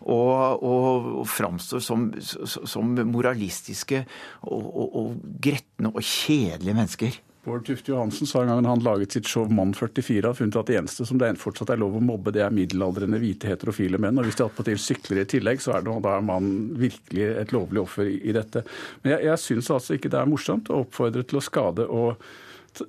[0.04, 4.02] Og, og, og framstår som, som moralistiske
[4.42, 7.22] og, og, og gretne og kjedelige mennesker.
[7.44, 10.70] Bård Tufte Johansen sa en gang han laget sitt show Mann 44, har funnet at
[10.70, 14.16] det eneste som det fortsatt er lov å mobbe, det er middelaldrende hvite heterofile menn.
[14.22, 16.48] Og hvis de attpåtil sykler i tillegg, så er det, da er man
[16.80, 18.64] virkelig et lovlig offer i, dette.
[19.04, 22.24] Men jeg, jeg syns altså ikke det er morsomt å oppfordre til å skade og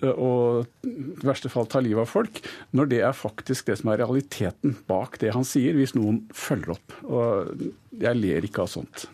[0.00, 0.92] og i
[1.28, 2.38] verste fall ta livet av folk,
[2.72, 6.72] når det er faktisk det som er realiteten bak det han sier, hvis noen følger
[6.78, 6.94] opp.
[7.04, 7.52] Og
[8.00, 9.04] jeg ler ikke av sånt.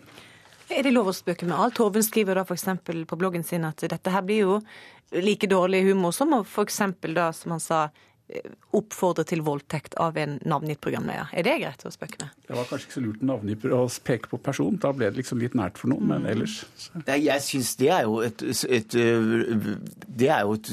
[0.70, 1.74] Er det lov å spøke med alt?
[1.80, 2.68] Torben skriver da f.eks.
[3.10, 4.58] på bloggen sin at dette her blir jo
[5.18, 6.78] like dårlig humor som f.eks.
[7.10, 7.80] da, som han sa,
[8.76, 11.30] oppfordre til voldtekt av en navngitt programleder.
[11.34, 12.30] Er det greit å spøke med?
[12.46, 14.76] Det var kanskje ikke så lurt navngitt å peke på person.
[14.82, 16.30] Da ble det liksom litt nært for noen, men Mm.
[16.30, 17.02] ellers så.
[17.06, 18.90] Jeg syns det er jo et, et,
[20.20, 20.70] Det er jo et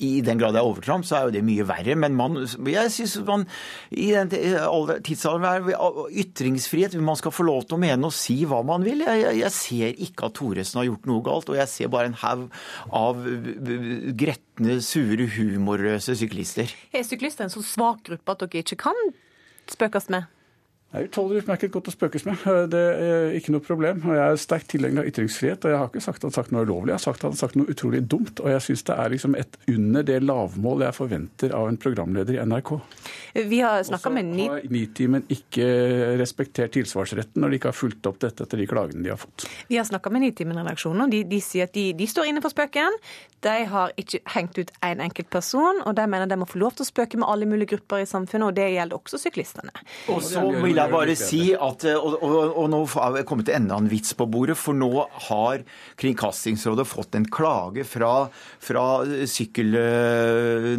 [0.00, 1.96] I den grad det er overtramp, så er jo det mye verre.
[1.96, 3.46] Men man, jeg syns man
[3.90, 6.94] i den tidsalderen er ytringsfrihet.
[7.00, 9.00] Man skal få lov til å mene og si hva man vil.
[9.06, 12.10] Jeg, jeg, jeg ser ikke at Thoresen har gjort noe galt, og jeg ser bare
[12.12, 12.46] en haug
[12.92, 13.24] av
[14.20, 16.70] gretne, sure, humorløse syklister.
[17.00, 18.98] Er syklister en så svak gruppe at dere ikke kan
[19.72, 20.26] spøkes med?
[20.90, 22.40] Nei, Tåler utmerket godt å spøkes med.
[22.72, 24.02] Det er ikke noe problem.
[24.08, 26.38] Og Jeg er sterkt tilhenger av ytringsfrihet, og jeg har ikke sagt at han har
[26.40, 26.90] sagt noe ulovlig.
[26.90, 29.14] Jeg har sagt at han har sagt noe utrolig dumt, og jeg syns det er
[29.14, 32.72] liksom et under det lavmål jeg forventer av en programleder i NRK.
[33.52, 34.48] Vi har snakka med ni...
[34.50, 35.68] Har Nitimen ikke
[36.18, 39.46] respektert tilsvarsretten når de ikke har fulgt opp dette etter de klagene de har fått?
[39.70, 42.50] Vi har snakka med Nitimen-redaksjonen, og de, de sier at de, de står inne for
[42.50, 42.98] spøken.
[43.46, 46.58] De har ikke hengt ut én en enkelt person, og de mener de må få
[46.60, 49.72] lov til å spøke med alle mulige grupper i samfunnet, og det gjelder også syklistene.
[50.12, 53.56] Og så vil jeg bare si at Og, og, og nå har det kommet til
[53.58, 54.90] enda en vits på bordet, for nå
[55.28, 55.64] har
[56.00, 58.12] Kringkastingsrådet fått en klage fra,
[58.62, 58.84] fra
[59.28, 59.76] sykkel,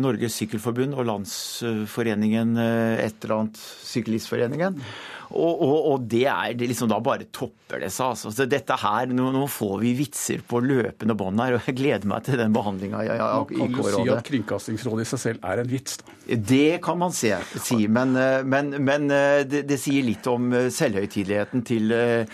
[0.02, 4.82] Norges Sykkelforbund og Landsforeningen et eller annet Syklistforeningen.
[5.32, 8.14] Og, og, og, det er det liksom da bare topper det seg.
[8.14, 8.32] Altså.
[8.36, 12.08] Så dette her, nå, nå, får vi vitser på løpende bånd her, og jeg gleder
[12.12, 13.18] meg til den behandlinga i
[13.52, 16.18] Kan du si at Kringkastingsrådet i seg selv er en vits, da?
[16.52, 18.14] Det kan man se, si, men,
[18.48, 22.30] men, men det, det, sier litt om selvhøytideligheten til en,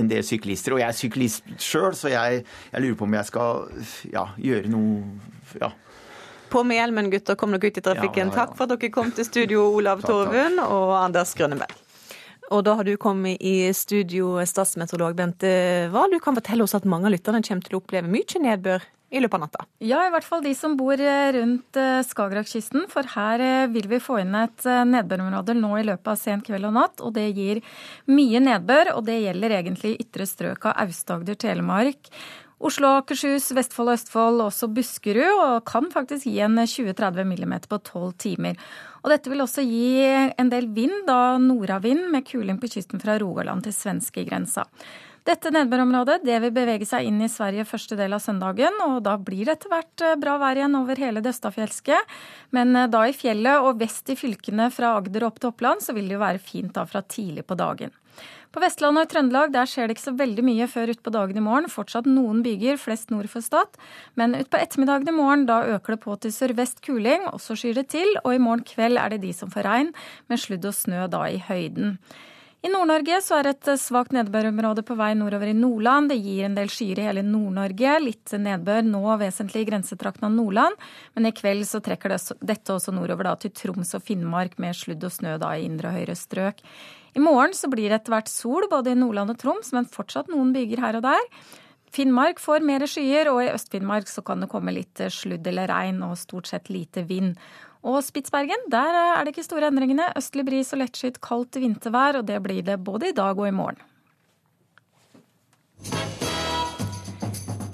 [0.00, 0.74] en, del syklister.
[0.74, 3.66] Og jeg er syklist sjøl, så jeg, jeg, lurer på om jeg skal
[4.10, 4.94] ja, gjøre noe
[5.60, 5.70] ja,
[6.50, 7.36] på med hjelmen, gutter.
[7.38, 8.28] Kom dere ut i trafikken.
[8.28, 8.36] Ja, ja, ja.
[8.38, 11.74] Takk for at dere kom til studio, Olav Torvund og Anders Grønneberg.
[12.54, 15.48] Og da har du kommet i studio, statsmeteorolog Bente
[15.90, 16.12] Wahl.
[16.14, 19.20] Du kan fortelle oss at mange av lytterne kommer til å oppleve mye nedbør i
[19.22, 19.64] løpet av natta?
[19.82, 22.86] Ja, i hvert fall de som bor rundt Skagerrakkysten.
[22.90, 26.74] For her vil vi få inn et nedbørområde nå i løpet av sen kveld og
[26.78, 27.02] natt.
[27.02, 27.62] Og det gir
[28.10, 32.10] mye nedbør, og det gjelder egentlig ytre strøk av Aust-Agder, Telemark.
[32.56, 37.78] Oslo, Akershus, Vestfold og Østfold, også Buskerud, og kan faktisk gi en 20-30 mm på
[37.84, 38.56] 12 timer.
[39.04, 43.18] Og dette vil også gi en del vind, da nordavind med kuling på kysten fra
[43.20, 44.64] Rogaland til svenskegrensa.
[45.26, 49.18] Dette nedbørområdet det vil bevege seg inn i Sverige første del av søndagen, og da
[49.18, 51.98] blir det etter hvert bra vær igjen over hele det østafjelske.
[52.56, 56.08] Men da i fjellet og vest i fylkene fra Agder opp til Oppland, så vil
[56.08, 57.92] det jo være fint da fra tidlig på dagen.
[58.54, 61.44] På Vestlandet og Trøndelag der skjer det ikke så veldig mye før utpå dagen i
[61.44, 61.68] morgen.
[61.72, 63.76] Fortsatt noen byger, flest nord for Stad.
[64.16, 67.82] Men utpå ettermiddagen i morgen da øker det på til sørvest kuling, og så skyr
[67.82, 68.14] det til.
[68.22, 69.92] Og i morgen kveld er det de som får regn,
[70.32, 71.98] med sludd og snø da i høyden.
[72.64, 76.08] I Nord-Norge så er et svakt nedbørområde på vei nordover i Nordland.
[76.10, 77.92] Det gir en del skyer i hele Nord-Norge.
[78.02, 80.80] Litt nedbør nå vesentlig i grensetrakten av Nordland.
[81.14, 84.74] Men i kveld så trekker det, dette også nordover da til Troms og Finnmark med
[84.74, 86.64] sludd og snø da i indre og høyre strøk.
[87.16, 90.28] I morgen så blir det etter hvert sol både i Nordland og Troms, men fortsatt
[90.28, 91.22] noen byger her og der.
[91.96, 96.02] Finnmark får mer skyer, og i Øst-Finnmark så kan det komme litt sludd eller regn
[96.04, 97.38] og stort sett lite vind.
[97.86, 100.10] Og Spitsbergen, der er det ikke store endringene.
[100.18, 103.56] Østlig bris og lettskyet kaldt vintervær, og det blir det både i dag og i
[103.64, 103.80] morgen.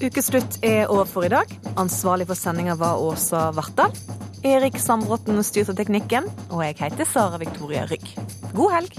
[0.03, 1.51] Ukeslutt er over for i dag.
[1.79, 3.95] Ansvarlig for sendinga var Åsa Vartdal.
[4.43, 8.09] Erik Sandbråten styrte teknikken, og jeg heter Sara Victoria Rygg.
[8.51, 8.99] God helg!